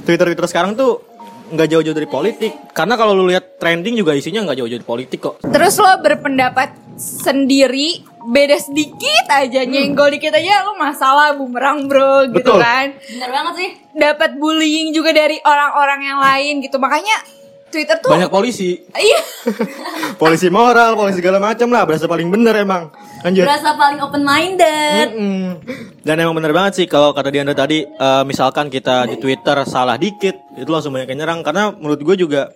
[0.08, 1.04] Twitter Twitter sekarang tuh
[1.52, 2.72] nggak jauh-jauh dari politik.
[2.72, 5.34] Karena kalau lu lihat trending juga isinya nggak jauh-jauh dari politik kok.
[5.44, 12.54] Terus lo berpendapat sendiri beda sedikit aja nyenggol dikit aja lo masalah bumerang bro gitu
[12.54, 12.62] Betul.
[12.62, 13.70] kan Bener banget sih.
[13.98, 17.18] dapat bullying juga dari orang-orang yang lain gitu makanya
[17.72, 19.20] Twitter tuh Banyak polisi, iya
[20.22, 21.82] polisi moral, polisi segala macam lah.
[21.88, 22.92] Berasa paling bener emang.
[23.24, 23.48] Lanjut.
[23.48, 25.06] Berasa paling open minded.
[25.16, 25.42] Mm-mm.
[26.04, 29.96] Dan emang bener banget sih kalau kata Diandra tadi, eh, misalkan kita di Twitter salah
[29.96, 31.40] dikit, itu langsung banyak yang nyerang.
[31.40, 32.52] Karena menurut gue juga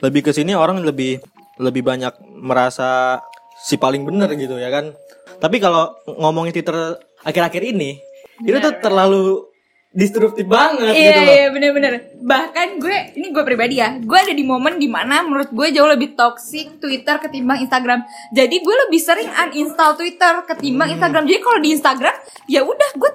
[0.00, 1.18] lebih ke sini orang lebih
[1.60, 3.20] lebih banyak merasa
[3.62, 4.94] si paling bener gitu ya kan.
[5.42, 6.96] Tapi kalau ngomongin Twitter
[7.26, 7.98] akhir-akhir ini,
[8.46, 9.51] itu tuh terlalu
[9.92, 11.32] destruktif banget iya gitu loh.
[11.36, 11.92] iya bener-bener.
[12.16, 15.88] Bahkan gue ini gue pribadi ya gue ada di momen di mana menurut gue jauh
[15.88, 18.00] lebih toxic Twitter ketimbang Instagram.
[18.32, 21.28] Jadi gue lebih sering uninstall Twitter ketimbang Instagram.
[21.28, 22.16] Jadi kalau di Instagram
[22.48, 23.10] ya udah gue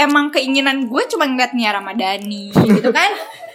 [0.00, 3.12] emang keinginan gue cuma ngeliat Nia Ramadhani gitu kan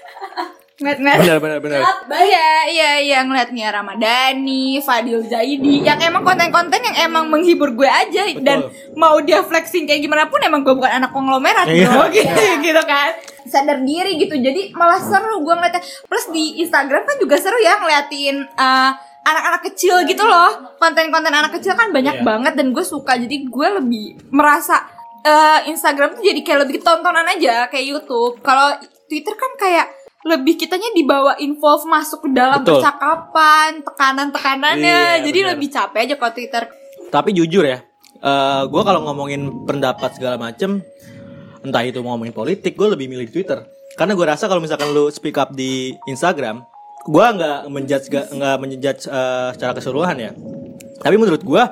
[0.75, 1.79] ngeliat-ngeliat Bener bener bener.
[2.11, 7.87] Iya, iya, iya ngeliat Nia Ramadhani, Fadil Zaidi, yang emang konten-konten yang emang menghibur gue
[7.87, 11.87] aja dan mau dia flexing kayak gimana pun emang gue bukan anak konglomerat Iya.
[11.87, 12.27] bro, gitu,
[12.59, 13.15] gitu kan.
[13.45, 15.79] Sadar diri gitu, jadi malah seru gue ngeliatnya.
[16.03, 18.91] Plus di Instagram kan juga seru ya ngeliatin eh,
[19.23, 20.75] anak-anak kecil gitu loh.
[20.75, 22.25] Konten-konten anak kecil kan banyak Iya.
[22.25, 23.15] banget dan gue suka.
[23.15, 24.83] Jadi gue lebih merasa
[25.23, 28.43] eh, Instagram tuh jadi kayak lebih tontonan aja kayak YouTube.
[28.43, 28.75] Kalau
[29.07, 29.87] Twitter kan kayak
[30.25, 32.81] lebih kitanya dibawa involve masuk ke dalam Betul.
[32.81, 35.21] percakapan, tekanan-tekanannya.
[35.21, 35.51] Iya, jadi benar.
[35.53, 36.63] lebih capek aja kalau Twitter.
[37.13, 37.85] Tapi jujur ya,
[38.25, 40.81] eh gue kalau ngomongin pendapat segala macem,
[41.61, 43.61] entah itu mau ngomongin politik, gue lebih milih Twitter.
[43.93, 46.65] Karena gue rasa kalau misalkan lu speak up di Instagram,
[47.05, 50.31] gue nggak menjudge nggak menjudge eh, secara keseluruhan ya.
[51.05, 51.63] Tapi menurut gue,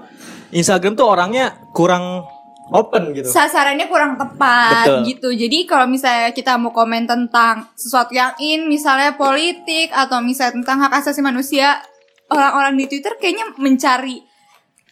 [0.53, 2.29] Instagram tuh orangnya kurang
[2.71, 3.27] open gitu.
[3.27, 4.99] Sasarannya kurang tepat Betul.
[5.09, 5.29] gitu.
[5.35, 10.77] Jadi kalau misalnya kita mau komen tentang sesuatu yang in, misalnya politik atau misalnya tentang
[10.87, 11.83] hak asasi manusia,
[12.31, 14.23] orang-orang di Twitter kayaknya mencari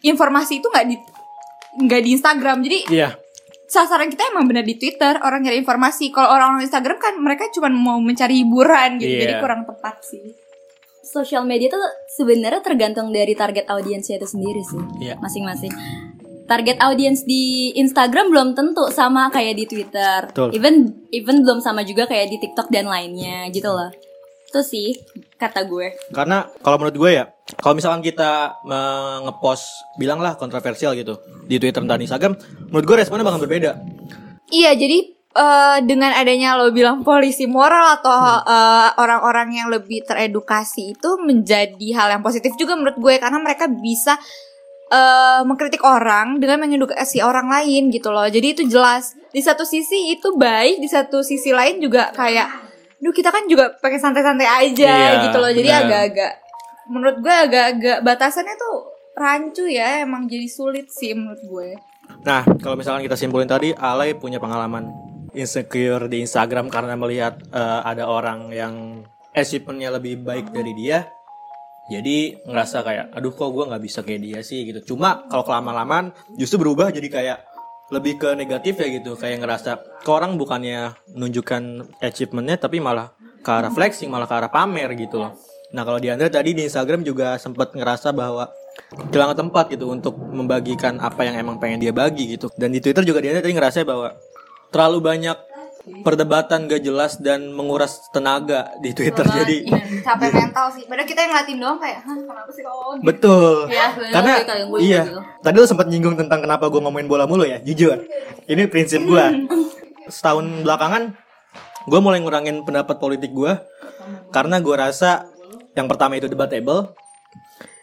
[0.02, 0.96] informasi itu nggak di
[1.86, 2.56] nggak di Instagram.
[2.60, 3.16] Jadi Iya.
[3.72, 7.48] sasaran kita emang benar di Twitter orang nyari informasi kalau orang orang Instagram kan mereka
[7.56, 9.20] cuma mau mencari hiburan gitu Iya.
[9.24, 10.20] jadi kurang tepat sih
[11.02, 11.80] Sosial media tuh
[12.12, 14.80] sebenarnya tergantung dari target audiensnya itu sendiri sih.
[15.02, 15.18] Iya.
[15.20, 15.68] Masing-masing.
[16.52, 20.28] Target audiens di Instagram belum tentu sama kayak di Twitter.
[20.28, 20.52] Betul.
[20.52, 23.88] Even even belum sama juga kayak di TikTok dan lainnya gitu loh.
[24.52, 24.92] Itu sih
[25.40, 25.96] kata gue.
[26.12, 28.60] Karena kalau menurut gue ya, kalau misalkan kita
[29.24, 31.16] ngepost bilanglah kontroversial gitu
[31.48, 32.36] di Twitter dan Instagram,
[32.68, 33.80] menurut gue responnya bakal berbeda.
[34.52, 38.12] iya jadi eh, dengan adanya lo bilang polisi moral atau
[38.44, 43.72] eh, orang-orang yang lebih teredukasi itu menjadi hal yang positif juga menurut gue karena mereka
[43.72, 44.20] bisa
[44.92, 48.28] eh, mengkritik orang dengan mengedukasi orang lain gitu loh.
[48.28, 49.16] Jadi itu jelas.
[49.32, 52.48] Di satu sisi itu baik, di satu sisi lain juga kayak,
[53.00, 55.48] duh kita kan juga pakai santai-santai aja Iya, gitu loh.
[55.48, 56.32] Jadi agak-agak,
[56.92, 58.76] menurut gue agak-agak batasannya tuh
[59.16, 60.04] rancu ya.
[60.04, 61.68] Emang jadi sulit sih menurut gue.
[62.28, 64.92] Nah, kalau misalkan kita simpulin tadi, Alay punya pengalaman
[65.32, 69.00] insecure di Instagram karena melihat eh, ada orang yang
[69.32, 71.08] achievementnya lebih baik dari dia.
[71.90, 74.94] Jadi ngerasa kayak, aduh kok gue nggak bisa kayak dia sih gitu.
[74.94, 77.38] Cuma kalau kelamaan-lamaan justru berubah jadi kayak
[77.90, 79.18] lebih ke negatif ya gitu.
[79.18, 83.10] Kayak ngerasa ke orang bukannya menunjukkan achievementnya tapi malah
[83.42, 85.34] ke arah flexing, malah ke arah pamer gitu loh.
[85.72, 88.48] Nah kalau di Andre tadi di Instagram juga sempat ngerasa bahwa
[89.10, 92.48] kehilangan tempat gitu untuk membagikan apa yang emang pengen dia bagi gitu.
[92.54, 94.16] Dan di Twitter juga dia tadi ngerasa bahwa
[94.72, 95.36] terlalu banyak
[95.82, 99.26] perdebatan gak jelas dan menguras tenaga di Twitter.
[99.26, 99.66] Jadi
[100.06, 100.86] Capek mental sih.
[100.86, 103.02] Padahal kita yang ngeliatin doang kayak, hah kenapa sih kalau gitu?
[103.02, 103.54] betul.
[103.66, 105.02] Iya, sebenarnya Karena kayak gue iya.
[105.02, 105.18] gitu.
[105.42, 107.98] Tadi lu sempat nyinggung tentang kenapa gue ngomongin bola mulu ya, jujur.
[108.46, 109.24] Ini prinsip gue.
[110.14, 111.18] Setahun belakangan
[111.82, 113.58] gue mulai ngurangin pendapat politik gue
[114.30, 115.26] karena gue rasa
[115.74, 116.94] yang pertama itu debatable,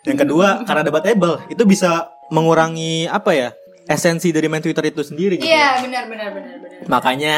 [0.07, 3.49] yang kedua karena debatable itu bisa mengurangi apa ya
[3.89, 5.41] esensi dari main Twitter itu sendiri.
[5.41, 5.49] Gitu.
[5.49, 6.79] Iya benar benar benar benar.
[6.85, 7.35] Makanya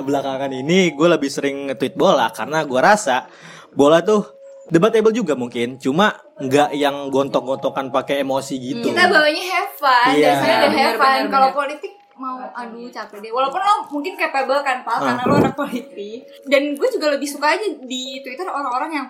[0.00, 3.26] belakangan ini gue lebih sering nge-tweet bola karena gue rasa
[3.72, 4.22] bola tuh
[4.64, 6.08] debatable juga mungkin, cuma
[6.40, 8.86] nggak yang gontok-gontokan pakai emosi gitu.
[8.88, 10.40] Kita bawanya have fun, Iya.
[10.40, 11.22] dasarnya udah have fun.
[11.28, 13.28] Kalau politik mau aduh capek deh.
[13.28, 16.24] Walaupun lo mungkin capable kan, Pal, karena lo anak politik.
[16.48, 19.06] Dan gue juga lebih suka aja di Twitter orang-orang yang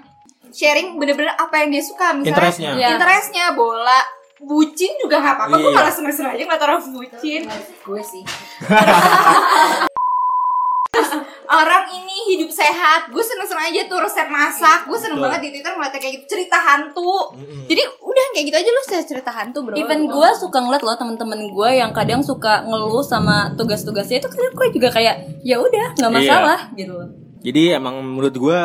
[0.50, 2.10] sharing bener-bener apa yang dia suka.
[2.10, 2.70] Misalnya Interestnya.
[2.74, 2.88] Iya.
[2.98, 4.00] interestnya bola,
[4.42, 5.54] bucin juga nggak apa-apa.
[5.54, 5.78] Gue Iya.
[5.78, 7.42] malah seneng-seneng aja ngeliat orang bucin.
[7.86, 8.22] Gue sih.
[11.54, 14.84] Orang ini hidup sehat, gue seneng-seneng aja tuh resep masak.
[14.84, 15.26] Gue seneng Betul.
[15.30, 17.14] banget di Twitter ngeliatnya kayak gitu cerita hantu.
[17.64, 19.74] Jadi udah kayak gitu aja lu saya cerita hantu bro.
[19.74, 24.52] Even gue suka ngeliat loh temen-temen gue yang kadang suka ngeluh sama tugas-tugasnya itu kadang
[24.52, 26.18] gue juga kayak ya udah nggak Iya.
[26.18, 27.08] masalah gitu loh.
[27.40, 28.58] Jadi emang menurut gue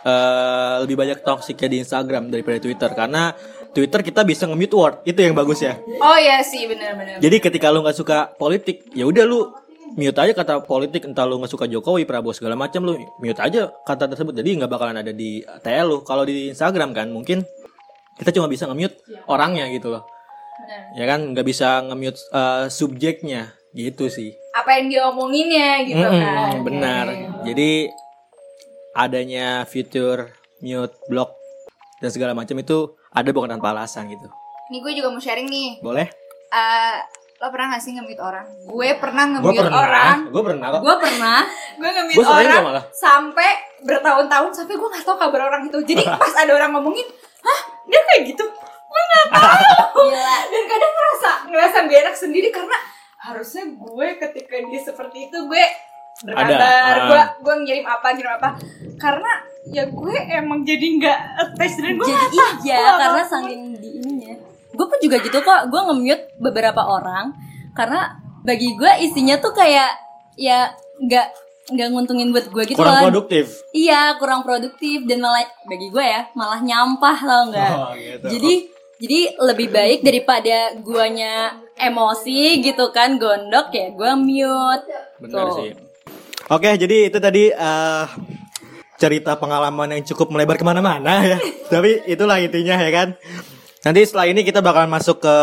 [0.00, 3.36] eh, lebih banyak toksiknya di Instagram daripada Twitter karena
[3.70, 5.76] Twitter kita bisa nge-mute word itu yang bagus ya.
[6.00, 7.20] Oh iya sih benar-benar.
[7.20, 9.46] Jadi ketika lu nggak suka politik, ya udah lu
[9.94, 13.70] mute aja kata politik entah lu nggak suka Jokowi, Prabowo segala macam lu mute aja
[13.82, 14.34] kata tersebut.
[14.34, 15.98] Jadi nggak bakalan ada di TL lu.
[16.02, 17.42] Kalau di Instagram kan mungkin
[18.16, 20.04] kita cuma bisa nge-mute orangnya gitu loh.
[20.94, 24.34] Ya kan nggak bisa nge-mute eh, subjeknya gitu sih.
[24.52, 26.50] Apa yang dia omonginnya gitu Mm-mm, kan.
[26.66, 27.04] benar.
[27.46, 27.88] Jadi
[28.92, 31.32] adanya fitur mute, block
[32.02, 34.26] dan segala macam itu ada bukan tanpa alasan gitu.
[34.70, 35.70] Nih gue juga mau sharing nih.
[35.82, 36.06] Boleh?
[36.50, 36.96] Eh,
[37.40, 38.44] lo pernah gak sih nge-mute orang?
[38.62, 39.80] Gue pernah nge-mute pernah.
[39.80, 40.16] orang.
[40.28, 40.80] Gue pernah kok.
[40.80, 41.38] Gue pernah
[41.74, 42.84] Gue nge-mute sering orang malah.
[42.92, 43.50] sampai
[43.80, 45.78] bertahun-tahun sampai gue gak tahu kabar orang itu.
[45.82, 47.08] Jadi pas ada orang ngomongin,
[47.40, 48.44] hah dia kayak gitu?
[48.44, 50.04] Gue gak tahu.
[50.06, 50.36] Gila.
[50.46, 52.76] Dan kadang ngerasa ngerasa gak enak sendiri karena
[53.20, 55.64] harusnya gue ketika dia seperti itu gue
[56.22, 56.72] berkabar, Ada,
[57.06, 58.48] gue gue ngirim apa ngirim apa
[58.96, 59.32] karena
[59.66, 64.34] ya gue emang jadi nggak attach dan gue Jadi iya karena saking di ininya.
[64.80, 65.68] Gue pun juga gitu kok.
[65.68, 67.36] Gue nge-mute beberapa orang
[67.76, 69.92] karena bagi gue isinya tuh kayak
[70.40, 70.72] ya
[71.04, 71.26] nggak
[71.76, 73.12] nggak nguntungin buat gue gitu Kurang loh.
[73.12, 73.60] produktif.
[73.76, 77.74] Iya kurang produktif dan malah bagi gue ya malah nyampah tau nggak.
[77.76, 78.26] Oh, gitu.
[78.32, 78.52] Jadi
[79.00, 84.84] jadi lebih baik daripada guanya emosi gitu kan gondok ya gue mute.
[85.20, 85.56] Benar Tuh.
[85.60, 85.70] sih.
[86.50, 88.04] Oke, jadi itu tadi eh,
[88.98, 91.38] cerita pengalaman yang cukup melebar ke mana-mana ya.
[91.72, 93.08] Tapi itulah intinya ya kan.
[93.80, 95.36] Nanti setelah ini kita bakalan masuk ke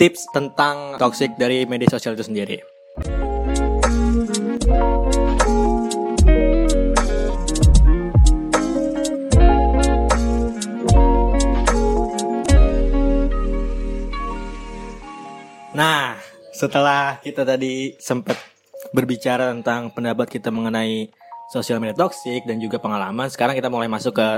[0.00, 2.64] tips tentang toxic dari media sosial itu sendiri.
[15.76, 16.16] Nah,
[16.56, 18.40] setelah kita tadi sempat
[18.96, 21.12] berbicara tentang pendapat kita mengenai
[21.52, 24.28] sosial media toksik dan juga pengalaman, sekarang kita mulai masuk ke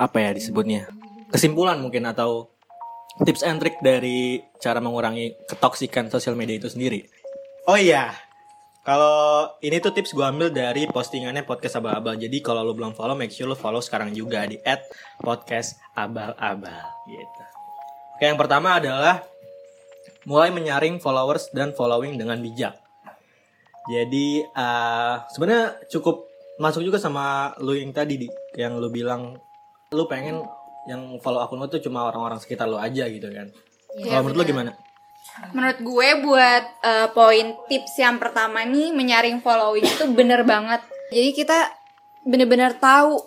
[0.00, 1.03] apa ya disebutnya?
[1.32, 2.50] Kesimpulan mungkin atau
[3.22, 7.06] tips and trick dari cara mengurangi ketoksikan sosial media itu sendiri.
[7.64, 8.12] Oh iya,
[8.84, 12.20] kalau ini tuh tips gue ambil dari postingannya podcast abal-abal.
[12.20, 14.60] Jadi kalau lo belum follow, make sure lo follow sekarang juga di
[15.24, 17.42] podcast abal-abal gitu.
[18.20, 19.24] Oke, yang pertama adalah
[20.28, 22.76] mulai menyaring followers dan following dengan bijak.
[23.88, 26.28] Jadi eh, sebenarnya cukup
[26.60, 29.32] masuk juga sama lu yang tadi di yang lu bilang
[29.96, 30.44] lu pengen
[30.90, 33.48] yang follow akun lu tuh cuma orang-orang sekitar lu aja gitu kan.
[34.04, 34.70] Kalau menurut lu gimana?
[35.50, 40.84] Menurut gue buat eh, poin tips yang pertama nih menyaring following itu bener banget.
[41.10, 41.58] Jadi kita
[42.24, 43.20] bener-bener tahu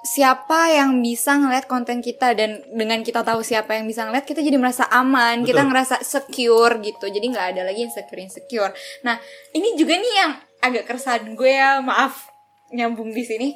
[0.00, 4.40] siapa yang bisa ngeliat konten kita dan dengan kita tahu siapa yang bisa ngeliat kita
[4.40, 5.68] jadi merasa aman kita Betul.
[5.68, 8.72] ngerasa secure gitu jadi nggak ada lagi insecure insecure
[9.04, 9.20] nah
[9.52, 10.32] ini juga nih yang
[10.64, 12.32] agak keresahan gue ya maaf
[12.72, 13.48] nyambung di sini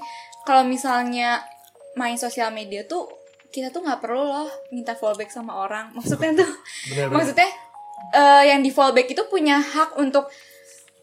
[0.45, 1.41] kalau misalnya
[1.97, 3.09] main sosial media tuh
[3.55, 6.51] kita tuh nggak perlu loh minta fallback sama orang maksudnya tuh
[6.91, 7.15] Bener-bener.
[7.15, 7.49] maksudnya
[8.13, 10.27] eh, yang di fallback itu punya hak untuk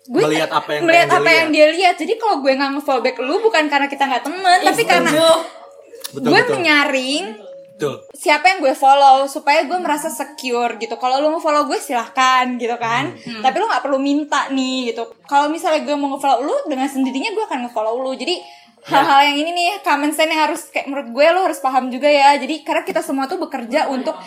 [0.03, 3.15] gue Melihat apa yang melihat apa dia yang dia lihat jadi kalau gue nggak nge-fallback
[3.19, 5.37] lu bukan karena kita nggak temen tapi karena Betul,
[6.19, 6.53] gue betul.
[6.53, 7.25] menyaring
[7.71, 7.95] Betul.
[8.11, 12.45] siapa yang gue follow supaya gue merasa secure gitu kalau lu mau follow gue silahkan
[12.55, 13.41] gitu kan Hmm.
[13.41, 17.31] tapi lu nggak perlu minta nih gitu kalau misalnya gue mau nge-follow lu dengan sendirinya
[17.31, 18.35] gue akan nge-follow lu jadi
[18.81, 22.09] hal-hal yang ini nih common sense yang harus kayak menurut gue lo harus paham juga
[22.09, 24.17] ya jadi karena kita semua tuh bekerja untuk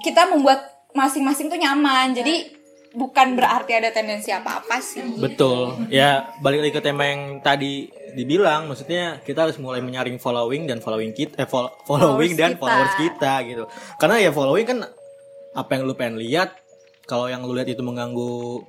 [0.00, 2.48] kita membuat masing-masing tuh nyaman jadi
[2.92, 5.88] bukan berarti ada tendensi apa-apa sih Betul.
[5.88, 10.84] Ya, balik lagi ke tema yang tadi dibilang, maksudnya kita harus mulai menyaring following dan
[10.84, 12.60] following kita eh fol- following Followers dan kita.
[12.60, 13.64] followers kita gitu.
[13.96, 14.78] Karena ya following kan
[15.56, 16.52] apa yang lu pengen lihat,
[17.08, 18.60] kalau yang lu lihat itu mengganggu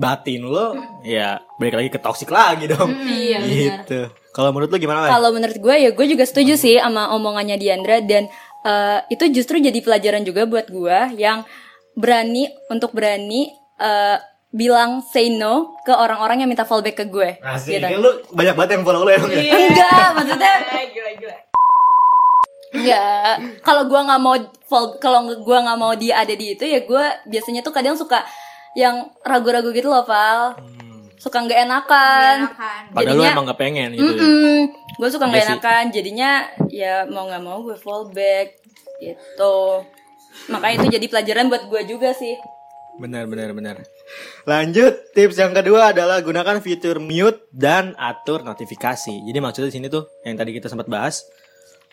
[0.00, 0.72] batin lo,
[1.04, 2.88] ya balik lagi ke toxic lagi dong.
[3.04, 3.52] Iya, benar.
[3.84, 4.00] gitu.
[4.32, 5.04] Kalau menurut lu gimana?
[5.06, 8.32] Kalau menurut gue ya gue juga setuju sih sama omongannya Diandra dan
[8.64, 11.44] eh, itu justru jadi pelajaran juga buat gue yang
[11.92, 14.16] berani untuk berani eh,
[14.50, 17.38] bilang say no ke orang-orang yang minta fallback ke gue.
[17.38, 18.00] Asik, Gitu.
[18.00, 19.42] lu banyak banget yang follow lu emang ya?
[19.46, 20.52] Enggak, maksudnya
[20.90, 21.36] gila gila
[22.70, 23.34] enggak.
[23.60, 24.34] Kalau gue nggak mau
[25.02, 28.22] kalau gue nggak mau dia ada di itu ya gue biasanya tuh kadang suka
[28.78, 30.56] yang ragu-ragu gitu loh, Val.
[31.20, 32.36] Suka nggak enakan.
[32.48, 32.82] Enakan.
[32.96, 34.08] Padahal lu emang gak pengen gitu.
[34.16, 34.80] ya.
[35.00, 35.48] gue suka nggak sih.
[35.56, 36.30] enakan jadinya
[36.68, 38.60] ya mau nggak mau gue fallback
[39.00, 39.80] gitu
[40.52, 42.36] makanya itu jadi pelajaran buat gue juga sih
[43.00, 43.80] Benar, benar, benar.
[44.44, 49.24] Lanjut, tips yang kedua adalah gunakan fitur mute dan atur notifikasi.
[49.24, 51.24] Jadi maksudnya di sini tuh yang tadi kita sempat bahas,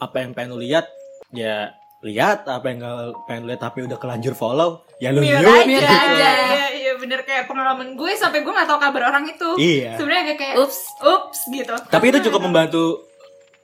[0.04, 0.84] apa yang pengen lu lihat,
[1.32, 1.72] ya
[2.08, 2.44] lihat.
[2.44, 5.38] Apa yang gak pengen lu lihat tapi udah kelanjur follow, ya lu mute.
[5.38, 5.62] aja.
[5.62, 5.84] gitu.
[5.84, 6.30] aja.
[6.48, 9.50] Iya, iya bener kayak pengalaman gue sampai gue nggak tahu kabar orang itu.
[9.56, 9.96] Iya.
[9.96, 10.80] Sebenarnya kayak kayak Ups.
[11.00, 11.74] ups gitu.
[11.86, 13.06] Tapi itu cukup membantu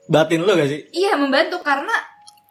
[0.04, 0.80] batin lu gak sih?
[0.90, 1.96] Iya membantu karena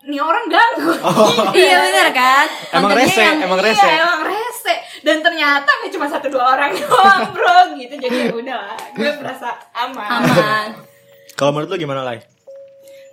[0.04, 0.92] nih orang ganggu.
[1.56, 3.86] iya benar kan Emang Kontennya rese, yang- emang rese.
[3.86, 8.34] Iya emang rese dan ternyata nggak cuma satu dua orang doang bro gitu jadi ya
[8.34, 10.10] udah lah, gue merasa aman.
[10.20, 10.68] aman
[11.38, 12.20] Kalau menurut lu gimana, Lai?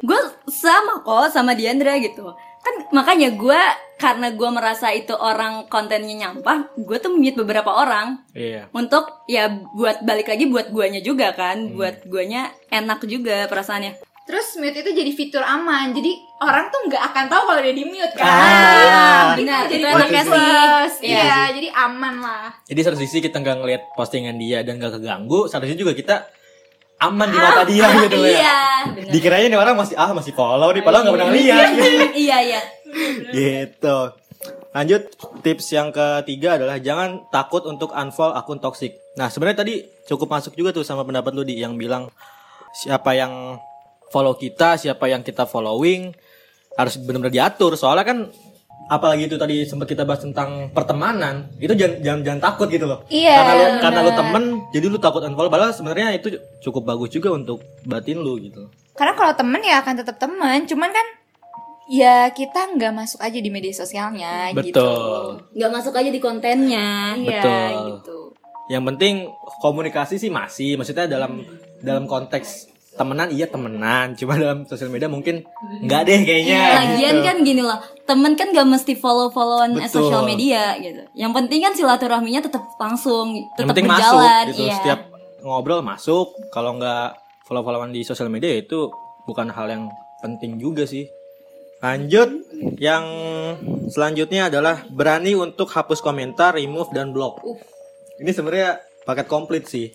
[0.01, 3.61] gue sama kok sama Diandra gitu kan makanya gue
[4.01, 8.69] karena gue merasa itu orang kontennya nyampah gue tuh mute beberapa orang Iya.
[8.73, 14.63] untuk ya buat balik lagi buat guanya juga kan buat guanya enak juga perasaannya Terus
[14.63, 15.91] mute itu jadi fitur aman.
[15.91, 18.31] Jadi orang tuh nggak akan tahu kalau dia di mute kan.
[18.31, 19.35] Ah.
[19.35, 21.11] benar jadi itu enaknya sih.
[21.11, 21.19] Iya.
[21.19, 22.47] Iya, jadi aman lah.
[22.63, 26.31] Jadi satu sisi kita nggak ngelihat postingan dia dan gak keganggu, satu sisi juga kita
[27.01, 28.37] aman di mata dia gitu loh ya.
[28.37, 28.61] iya
[28.93, 31.69] benar Dikiranya nih orang masih ah masih follow nih, padahal nggak pernah lihat.
[32.13, 32.61] iya iya
[33.33, 33.99] gitu.
[34.71, 35.03] Lanjut
[35.43, 38.95] tips yang ketiga adalah jangan takut untuk unfollow akun toxic.
[39.19, 39.75] Nah sebenarnya tadi
[40.07, 42.07] cukup masuk juga tuh sama pendapat lu di yang bilang
[42.71, 43.59] siapa yang
[44.15, 46.15] follow kita, siapa yang kita following
[46.79, 47.75] harus benar-benar diatur.
[47.75, 48.19] Soalnya kan
[48.91, 53.07] apalagi itu tadi sempat kita bahas tentang pertemanan, itu jangan jangan, jangan takut gitu loh.
[53.07, 53.81] Iya, Karena lu benar.
[53.87, 55.47] karena lu temen, jadi lu takut unfollow.
[55.47, 58.67] Padahal sebenarnya itu cukup bagus juga untuk batin lu gitu.
[58.99, 60.67] Karena kalau temen ya akan tetap temen.
[60.67, 61.07] Cuman kan
[61.91, 64.79] ya kita nggak masuk aja di media sosialnya gitu.
[64.79, 65.43] Betul.
[65.55, 67.71] nggak masuk aja di kontennya Iya Betul.
[67.95, 68.19] gitu.
[68.71, 69.15] Yang penting
[69.59, 71.43] komunikasi sih masih, maksudnya dalam
[71.83, 75.47] dalam konteks temenan iya temenan, cuma dalam sosial media mungkin
[75.87, 76.61] nggak deh kayaknya.
[76.75, 77.27] Lagian gitu.
[77.27, 80.11] kan gini loh, temen kan gak mesti follow-followan Betul.
[80.11, 81.07] sosial media gitu.
[81.15, 84.45] Yang penting kan silaturahminya tetap langsung, tetap penting masuk berjalan.
[84.51, 84.63] gitu.
[84.67, 84.77] iya.
[84.83, 85.01] Setiap
[85.47, 87.15] ngobrol masuk, kalau nggak
[87.47, 88.91] follow-followan di sosial media itu
[89.25, 89.85] bukan hal yang
[90.21, 91.07] penting juga sih.
[91.81, 92.29] Lanjut,
[92.77, 93.07] yang
[93.89, 97.41] selanjutnya adalah berani untuk hapus komentar, remove dan block.
[98.21, 99.89] Ini sebenarnya paket komplit sih.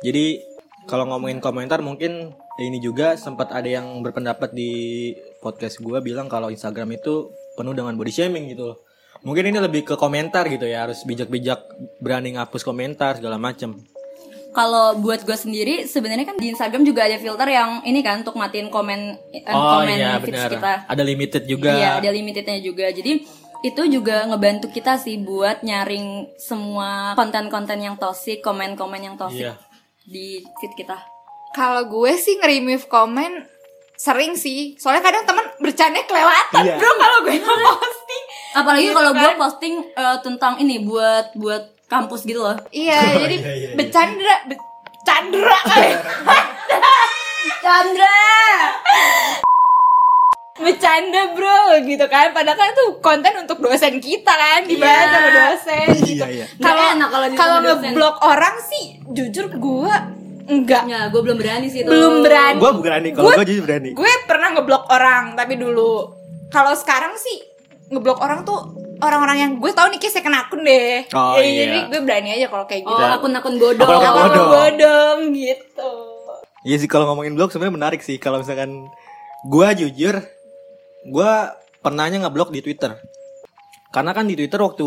[0.00, 0.55] Jadi
[0.86, 6.48] kalau ngomongin komentar mungkin ini juga sempat ada yang berpendapat di podcast gua bilang kalau
[6.48, 8.78] Instagram itu penuh dengan body shaming gitu loh.
[9.26, 11.58] Mungkin ini lebih ke komentar gitu ya, harus bijak-bijak
[11.98, 13.74] berani ngapus komentar segala macem.
[14.54, 18.40] Kalau buat gue sendiri sebenarnya kan di Instagram juga ada filter yang ini kan untuk
[18.40, 20.48] matiin komen eh, Oh komen iya benar.
[20.48, 20.72] kita.
[20.88, 21.76] Ada limited juga.
[21.76, 22.88] Iya, ada limitednya juga.
[22.88, 23.20] Jadi
[23.60, 29.60] itu juga ngebantu kita sih buat nyaring semua konten-konten yang toxic, komen-komen yang toxic Iya.
[30.06, 30.26] Di
[30.56, 30.96] feed kita.
[31.50, 33.42] Kalau gue sih nge-remove komen
[33.96, 34.76] sering sih.
[34.76, 36.76] Soalnya kadang teman bercanda kelewatan, Iya.
[36.76, 38.22] bro kalau gue nge-posting.
[38.54, 39.36] Apalagi Gitu kalau gue kan.
[39.36, 42.56] posting eh, tentang ini buat buat kampus gitu loh.
[42.70, 43.74] Iya, jadi iya, iya, iya.
[43.74, 45.58] bercanda, bercandra.
[47.62, 48.16] Chandra.
[50.58, 55.12] Bercanda bro gitu kan Padahal kan itu konten untuk dosen kita kan Dibahas Iya.
[55.12, 56.46] sama dosen gitu Iya, iya.
[56.92, 59.94] Enak kalau kalau ngeblok orang sih Jujur gue
[60.46, 61.88] Enggak Ya, gue belum berani sih itu.
[61.88, 63.90] Belum berani Gue berani, kalau Gua- gue jadi berani.
[63.92, 66.08] Gue pernah ngeblok orang Tapi dulu
[66.48, 67.36] Kalau sekarang sih
[67.88, 68.58] Ngeblok orang tuh
[68.96, 71.62] Orang-orang yang gue tahu nih kayak second akun deh Oh, Ya, iya.
[71.62, 73.84] Jadi gue berani aja kalau kayak Oh, gitu akun-akun bodong.
[73.84, 74.48] Akun-akun Akun bodong.
[74.48, 75.92] bodong gitu
[76.62, 78.90] Iya sih kalau ngomongin blog sebenarnya menarik sih kalau misalkan
[79.44, 80.18] gua jujur
[81.06, 82.94] gua pernahnya ngeblok di Twitter.
[83.88, 84.84] Karena kan di Twitter waktu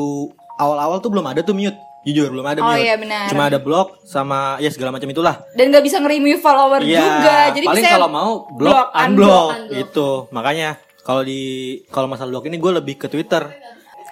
[0.56, 1.78] awal-awal tuh belum ada tuh mute.
[2.00, 2.80] Jujur belum ada Oh mute.
[2.80, 3.28] iya, benar.
[3.28, 5.44] Cuma ada blog sama ya segala macam itulah.
[5.52, 6.96] Dan gak bisa nge-remove follower Iya.
[6.98, 9.72] juga Jadi paling bisa kalau mau blog, blok, unblock, unblock.
[9.76, 10.10] gitu.
[10.30, 10.70] Makanya
[11.02, 11.42] kalau di
[11.90, 13.44] kalau masalah blog ini gue lebih ke Twitter.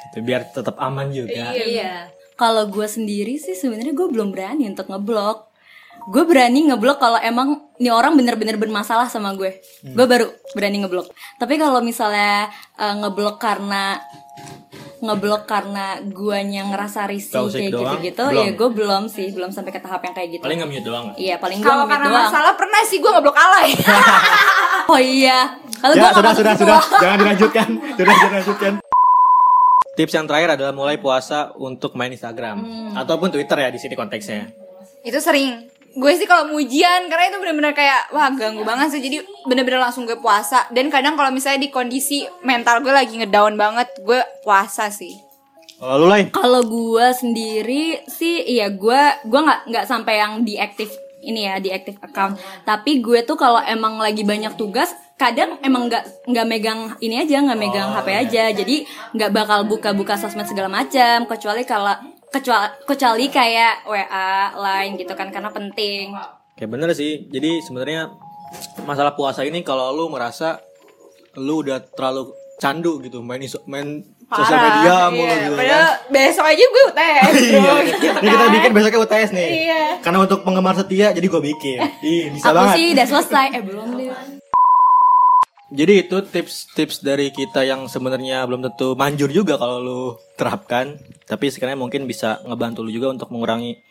[0.03, 1.51] Gitu, biar tetap aman juga.
[1.53, 2.11] Iya.
[2.35, 5.47] Kalau gue sendiri sih sebenarnya gue belum berani untuk ngeblok.
[6.07, 9.61] Gue berani ngeblok kalau emang nih orang bener-bener bermasalah sama gue.
[9.85, 11.13] Gue baru berani ngeblok.
[11.37, 14.01] Tapi kalau misalnya eh, ngeblok karena
[14.97, 18.01] ngeblok karena guanya ngerasa risih kayak doang?
[18.01, 20.41] gitu-gitu, ya gue belum sih, belum sampai ke tahap yang kayak gitu.
[20.41, 21.05] Paling nge-mute doang.
[21.13, 22.25] Iya, paling gue Kalau karena doang.
[22.25, 23.77] masalah pernah sih gue ngeblok alay
[24.93, 25.53] Oh iya.
[25.77, 27.67] Kalau Ya gue sudah sudah sudah jangan dilanjutkan
[27.97, 28.73] sudah dilanjutkan.
[29.93, 32.57] Tips yang terakhir adalah mulai puasa untuk main Instagram
[32.97, 34.49] ataupun Twitter ya di sini konteksnya.
[35.05, 39.01] Itu sering Gue sih kalau mau ujian Karena itu bener-bener kayak Wah ganggu banget sih
[39.01, 43.55] Jadi bener-bener langsung gue puasa Dan kadang kalau misalnya di kondisi Mental gue lagi ngedown
[43.55, 45.15] banget Gue puasa sih
[45.77, 46.33] Kalau lu lain?
[46.33, 50.89] Kalau gue sendiri sih, iya gue gue nggak nggak sampai yang diaktif
[51.21, 52.39] ini ya diaktif account.
[52.63, 57.43] Tapi gue tuh kalau emang lagi banyak tugas, kadang emang nggak nggak megang ini aja,
[57.43, 58.43] nggak megang HP aja.
[58.55, 61.27] Jadi nggak bakal buka-buka sosmed segala macam.
[61.27, 61.93] Kecuali kalau
[62.31, 66.13] kecuali kecuali kayak WA, line gitu kan karena penting.
[66.57, 67.27] Kayak bener sih.
[67.31, 68.11] Jadi sebenarnya
[68.83, 70.59] masalah puasa ini kalau lu merasa
[71.37, 75.37] lu udah terlalu candu gitu main iso, main sosial media mulu iya.
[75.45, 76.11] gitu Padahal kan.
[76.11, 79.49] besok aja gue UTS bro Iya, gitu ini kita bikin besoknya UTS nih.
[79.69, 79.81] Iya.
[80.01, 81.77] Karena untuk penggemar setia jadi gue bikin.
[82.01, 82.75] Ih, bisa Aku banget.
[82.75, 84.09] sih udah selesai, eh belum deh.
[85.67, 90.01] Jadi itu tips-tips dari kita yang sebenarnya belum tentu manjur juga kalau lu
[90.39, 90.95] terapkan,
[91.27, 93.83] tapi sekarang mungkin bisa ngebantu lu juga untuk mengurangi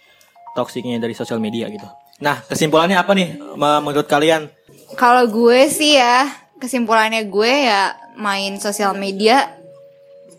[0.57, 1.85] toksiknya dari sosial media gitu.
[2.25, 4.49] Nah, kesimpulannya apa nih me- menurut kalian?
[4.97, 6.25] Kalau gue sih ya
[6.57, 9.51] Kesimpulannya gue ya Main sosial media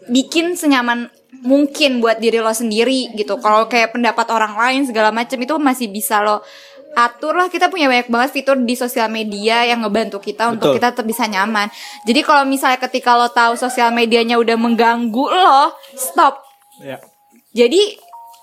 [0.08, 1.12] Bikin senyaman
[1.44, 5.92] mungkin buat diri lo sendiri gitu Kalau kayak pendapat orang lain segala macam itu masih
[5.92, 6.42] bisa lo
[6.98, 10.82] atur lah kita punya banyak banget fitur di sosial media yang ngebantu kita untuk Betul.
[10.82, 11.70] kita tetap bisa nyaman.
[12.10, 16.47] Jadi kalau misalnya ketika lo tahu sosial medianya udah mengganggu lo, stop.
[16.80, 16.98] Ya.
[17.52, 17.98] Jadi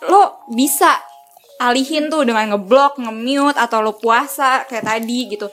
[0.04, 0.90] lo bisa
[1.56, 5.46] alihin tuh dengan ngeblok, nge-mute atau lo puasa kayak tadi gitu.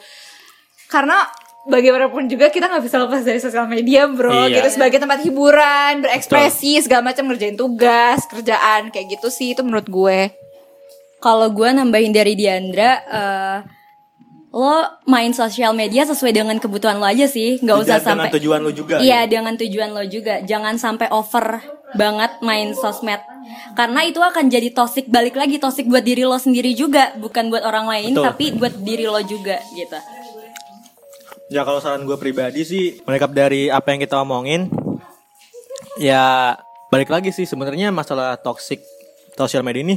[0.87, 1.23] Karena
[1.63, 4.59] bagaimanapun juga kita nggak bisa lepas dari sosial media bro Iya.
[4.59, 9.85] gitu sebagai tempat hiburan berekspresi segala macam ngerjain tugas kerjaan kayak gitu sih itu menurut
[9.85, 10.33] gue
[11.19, 13.57] Kalau gue nambahin dari Diandra, eh,
[14.51, 14.73] lo
[15.05, 18.35] main sosial media sesuai dengan kebutuhan lo aja sih, nggak usah Dengan- dengan sampai.
[18.35, 19.31] tujuan lu juga, Iya, gitu.
[19.31, 20.41] dengan tujuan lo juga.
[20.41, 21.61] Jangan sampai over
[21.97, 23.19] banget main sosmed,
[23.75, 27.63] karena itu akan jadi toxic balik lagi toxic buat diri lo sendiri juga, bukan buat
[27.63, 28.25] orang lain, Betul.
[28.25, 29.99] tapi buat diri lo juga gitu.
[31.51, 34.71] Ya kalau saran gue pribadi sih menangkap dari apa yang kita omongin
[35.99, 36.55] ya
[36.87, 38.79] balik lagi sih sebenarnya masalah toxic
[39.35, 39.95] sosial media ini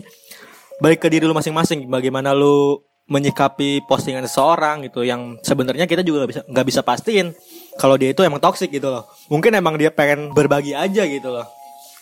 [0.82, 6.24] balik ke diri lu masing-masing bagaimana lu menyikapi postingan seseorang gitu yang sebenarnya kita juga
[6.24, 7.36] nggak bisa nggak bisa pastiin
[7.76, 11.44] kalau dia itu emang toxic gitu loh mungkin emang dia pengen berbagi aja gitu loh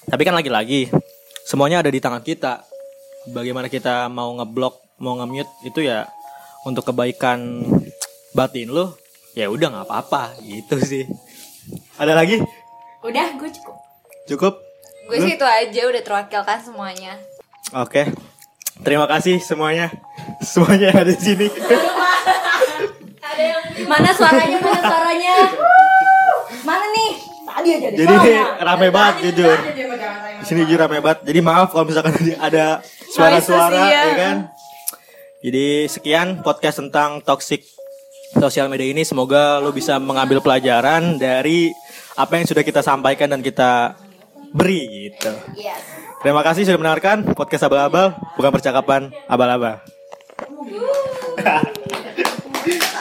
[0.08, 0.90] tapi kan lagi-lagi
[1.46, 2.64] semuanya ada di tangan kita.
[3.30, 6.10] Bagaimana kita mau ngeblok mau nge-mute itu ya
[6.66, 7.66] untuk kebaikan
[8.34, 8.90] batin lu
[9.34, 11.06] ya udah nggak apa-apa gitu sih.
[11.98, 12.42] Ada lagi?
[13.02, 13.76] Udah, gue cukup.
[14.30, 14.54] cukup?
[15.10, 17.18] Gue sih itu aja udah terwakilkan semuanya.
[17.74, 18.10] Oke.
[18.82, 19.90] Terima kasih semuanya.
[20.42, 21.46] Semuanya yang ada di sini.
[23.86, 24.58] Mana suaranya?
[24.58, 25.34] Mana suaranya?
[26.68, 27.10] Mana nih?
[27.52, 27.98] Tadi aja deh.
[28.00, 28.16] jadi
[28.64, 29.58] rame banget jujur
[30.42, 31.22] di sini jujur rame banget.
[31.22, 32.82] Jadi maaf kalau misalkan ada
[33.14, 34.02] suara-suara Noise-nya.
[34.02, 34.36] ya kan?
[35.42, 37.62] Jadi sekian podcast tentang toxic
[38.34, 39.06] sosial media ini.
[39.06, 41.70] Semoga lo bisa mengambil pelajaran dari
[42.18, 43.94] apa yang sudah kita sampaikan dan kita
[44.50, 45.30] beri gitu.
[46.22, 48.18] Terima kasih sudah mendengarkan podcast abal-abal.
[48.34, 49.78] Bukan percakapan abal-abal